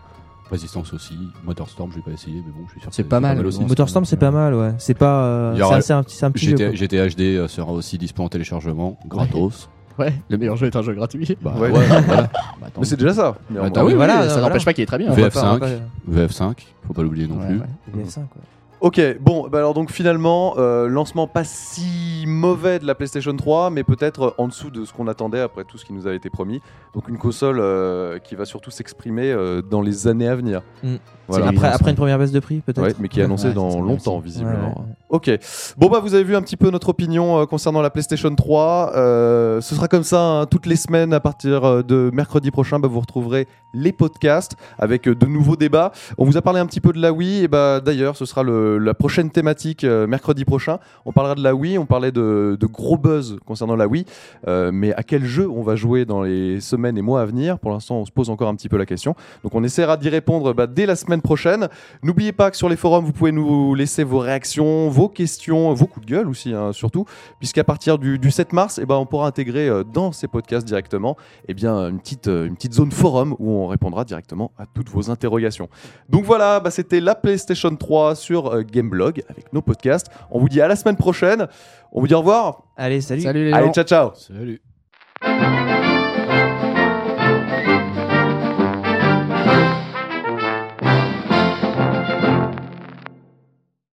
Résistance 0.51 0.93
aussi. 0.93 1.17
Motorstorm, 1.45 1.89
je 1.91 1.95
vais 1.97 2.01
pas 2.03 2.11
essayer, 2.11 2.43
mais 2.45 2.51
bon, 2.51 2.65
je 2.67 2.71
suis 2.71 2.79
sûr. 2.81 2.89
que 2.89 2.95
C'est 2.95 3.03
pas 3.03 3.19
mal. 3.19 3.43
aussi. 3.45 3.63
Motorstorm, 3.63 4.05
c'est 4.05 4.17
pas 4.17 4.31
mal, 4.31 4.53
ouais. 4.53 4.73
C'est 4.77 4.93
pas. 4.93 5.23
euh, 5.25 5.51
Il 5.55 5.59
y 5.59 5.63
aura- 5.63 5.81
c'est 5.81 5.93
un, 5.93 6.03
c'est 6.07 6.25
un 6.25 6.31
petit 6.31 6.45
jeu. 6.45 6.51
GTA, 6.51 6.67
quoi. 6.67 6.75
GTA 6.75 7.07
HD 7.07 7.21
euh, 7.37 7.47
sera 7.47 7.71
aussi 7.71 7.97
dispo 7.97 8.23
en 8.23 8.29
téléchargement, 8.29 8.97
gratos. 9.07 9.69
Ouais, 9.99 10.11
le 10.27 10.39
meilleur 10.39 10.55
jeu 10.57 10.65
est 10.65 10.75
un 10.75 10.81
jeu 10.81 10.95
gratuit. 10.95 11.37
Bah, 11.43 11.53
Ouais. 11.55 11.69
ouais, 11.69 11.85
voilà. 11.85 12.23
Bah. 12.59 12.67
Mais 12.79 12.83
c'est 12.85 12.95
déjà 12.97 13.13
ça. 13.13 13.35
Attends, 13.61 13.81
Ah 13.81 13.85
oui, 13.85 13.91
oui, 13.91 13.93
voilà, 13.93 14.23
ça 14.23 14.33
voilà. 14.33 14.47
n'empêche 14.47 14.65
pas 14.65 14.73
qu'il 14.73 14.81
est 14.81 14.87
très 14.87 14.97
bien. 14.97 15.11
On 15.11 15.13
va 15.13 15.27
VF5. 15.29 15.59
pas- 15.59 15.67
on 16.07 16.11
va 16.11 16.25
VF5, 16.25 16.53
faut 16.87 16.93
pas 16.93 17.03
l'oublier 17.03 17.27
non 17.27 17.35
Ouais, 17.37 17.45
plus. 17.45 17.55
ouais. 17.59 17.61
pas- 17.91 17.97
VF5, 17.99 18.13
quoi. 18.27 18.41
Ok, 18.83 18.99
bon, 19.21 19.47
bah 19.47 19.59
alors 19.59 19.73
donc 19.73 19.93
finalement, 19.93 20.55
euh, 20.57 20.89
lancement 20.89 21.25
pas 21.25 21.45
si 21.45 22.25
mauvais 22.27 22.79
de 22.79 22.85
la 22.85 22.95
PlayStation 22.95 23.33
3, 23.33 23.69
mais 23.69 23.85
peut-être 23.85 24.35
en 24.37 24.49
dessous 24.49 24.71
de 24.71 24.83
ce 24.83 24.91
qu'on 24.91 25.07
attendait 25.07 25.39
après 25.39 25.63
tout 25.63 25.77
ce 25.77 25.85
qui 25.85 25.93
nous 25.93 26.05
a 26.05 26.13
été 26.13 26.29
promis. 26.29 26.61
Donc 26.93 27.07
une 27.07 27.17
console 27.17 27.61
euh, 27.61 28.19
qui 28.19 28.35
va 28.35 28.43
surtout 28.43 28.71
s'exprimer 28.71 29.31
euh, 29.31 29.61
dans 29.61 29.81
les 29.81 30.09
années 30.09 30.27
à 30.27 30.35
venir. 30.35 30.63
Mm. 30.83 30.95
Voilà. 31.27 31.47
Après, 31.47 31.67
après 31.67 31.91
une 31.91 31.95
première 31.97 32.17
baisse 32.19 32.31
de 32.31 32.39
prix, 32.39 32.59
peut-être 32.61 32.81
Ouais, 32.81 32.93
mais 32.99 33.07
qui 33.07 33.19
est 33.19 33.23
annoncée 33.23 33.47
Ouais, 33.49 33.53
dans 33.53 33.79
longtemps, 33.81 34.15
aussi. 34.17 34.25
visiblement. 34.25 34.67
Ouais. 34.77 34.93
Ok. 35.09 35.31
Bon, 35.77 35.89
bah, 35.89 35.99
vous 35.99 36.15
avez 36.15 36.23
vu 36.23 36.35
un 36.35 36.41
petit 36.41 36.57
peu 36.57 36.69
notre 36.69 36.89
opinion 36.89 37.39
euh, 37.39 37.45
concernant 37.45 37.81
la 37.81 37.89
PlayStation 37.89 38.33
3. 38.33 38.93
Euh, 38.95 39.61
ce 39.61 39.75
sera 39.75 39.87
comme 39.87 40.03
ça 40.03 40.19
hein, 40.21 40.45
toutes 40.47 40.65
les 40.65 40.75
semaines 40.75 41.13
à 41.13 41.19
partir 41.19 41.63
euh, 41.63 41.81
de 41.83 42.09
mercredi 42.13 42.51
prochain. 42.51 42.79
Bah, 42.79 42.87
vous 42.87 42.99
retrouverez 42.99 43.47
les 43.75 43.91
podcasts 43.91 44.55
avec 44.79 45.07
euh, 45.07 45.15
de 45.15 45.25
nouveaux 45.25 45.55
débats. 45.55 45.91
On 46.17 46.25
vous 46.25 46.35
a 46.37 46.41
parlé 46.41 46.59
un 46.59 46.65
petit 46.65 46.81
peu 46.81 46.91
de 46.93 46.99
la 46.99 47.13
Wii. 47.13 47.43
Et 47.43 47.47
bah, 47.47 47.79
d'ailleurs, 47.79 48.17
ce 48.17 48.25
sera 48.25 48.43
le- 48.43 48.77
la 48.79 48.93
prochaine 48.93 49.29
thématique 49.29 49.83
mercredi 49.83 50.45
prochain. 50.45 50.79
On 51.05 51.11
parlera 51.11 51.35
de 51.35 51.43
la 51.43 51.53
Wii. 51.55 51.77
On 51.77 51.85
parlait 51.85 52.11
de, 52.11 52.57
de 52.59 52.65
gros 52.65 52.97
buzz 52.97 53.37
concernant 53.45 53.75
la 53.75 53.87
Wii. 53.87 54.05
Mais 54.47 54.93
à 54.93 55.03
quel 55.03 55.23
jeu 55.25 55.47
on 55.49 55.61
va 55.63 55.75
jouer 55.75 56.05
dans 56.05 56.21
les 56.23 56.59
semaines 56.59 56.97
et 56.97 57.01
mois 57.01 57.21
à 57.21 57.25
venir? 57.25 57.59
Pour 57.59 57.71
l'instant, 57.71 57.97
on 57.97 58.05
se 58.05 58.11
pose 58.11 58.29
encore 58.29 58.49
un 58.49 58.55
petit 58.55 58.69
peu 58.69 58.77
la 58.77 58.85
question. 58.85 59.15
Donc, 59.43 59.53
on 59.55 59.63
essaiera 59.63 59.95
d'y 59.97 60.09
répondre 60.09 60.53
bah, 60.53 60.67
dès 60.67 60.85
la 60.85 60.95
semaine 60.95 61.21
prochaine. 61.23 61.69
N'oubliez 62.03 62.31
pas 62.31 62.51
que 62.51 62.57
sur 62.57 62.69
les 62.69 62.75
forums, 62.75 63.03
vous 63.03 63.13
pouvez 63.13 63.31
nous 63.31 63.73
laisser 63.73 64.03
vos 64.03 64.19
réactions, 64.19 64.89
vos 64.89 65.09
questions, 65.09 65.73
vos 65.73 65.87
coups 65.87 66.05
de 66.05 66.11
gueule 66.11 66.27
aussi, 66.29 66.53
hein, 66.53 66.71
surtout, 66.73 67.05
puisqu'à 67.39 67.63
partir 67.63 67.97
du, 67.97 68.19
du 68.19 68.29
7 68.29 68.53
mars, 68.53 68.79
eh 68.81 68.85
ben, 68.85 68.95
on 68.95 69.05
pourra 69.05 69.27
intégrer 69.27 69.67
euh, 69.67 69.83
dans 69.83 70.11
ces 70.11 70.27
podcasts 70.27 70.67
directement 70.67 71.17
eh 71.47 71.53
bien, 71.53 71.89
une, 71.89 71.99
petite, 71.99 72.27
euh, 72.27 72.45
une 72.45 72.55
petite 72.55 72.73
zone 72.73 72.91
forum 72.91 73.35
où 73.39 73.49
on 73.51 73.67
répondra 73.67 74.03
directement 74.05 74.51
à 74.57 74.65
toutes 74.65 74.89
vos 74.89 75.09
interrogations. 75.09 75.69
Donc 76.09 76.25
voilà, 76.25 76.59
bah, 76.59 76.69
c'était 76.71 76.99
la 76.99 77.15
PlayStation 77.15 77.75
3 77.75 78.15
sur 78.15 78.53
euh, 78.53 78.61
Gameblog 78.63 79.23
avec 79.29 79.51
nos 79.53 79.61
podcasts. 79.61 80.07
On 80.29 80.39
vous 80.39 80.49
dit 80.49 80.61
à 80.61 80.67
la 80.67 80.75
semaine 80.75 80.97
prochaine. 80.97 81.47
On 81.91 82.01
vous 82.01 82.07
dit 82.07 82.13
au 82.13 82.19
revoir. 82.19 82.63
Allez, 82.75 83.01
salut. 83.01 83.21
Salut 83.21 83.45
les 83.45 83.53
Allez, 83.53 83.67
gens. 83.67 83.73
ciao 83.73 83.83
ciao 83.85 84.11
Salut. 84.15 85.92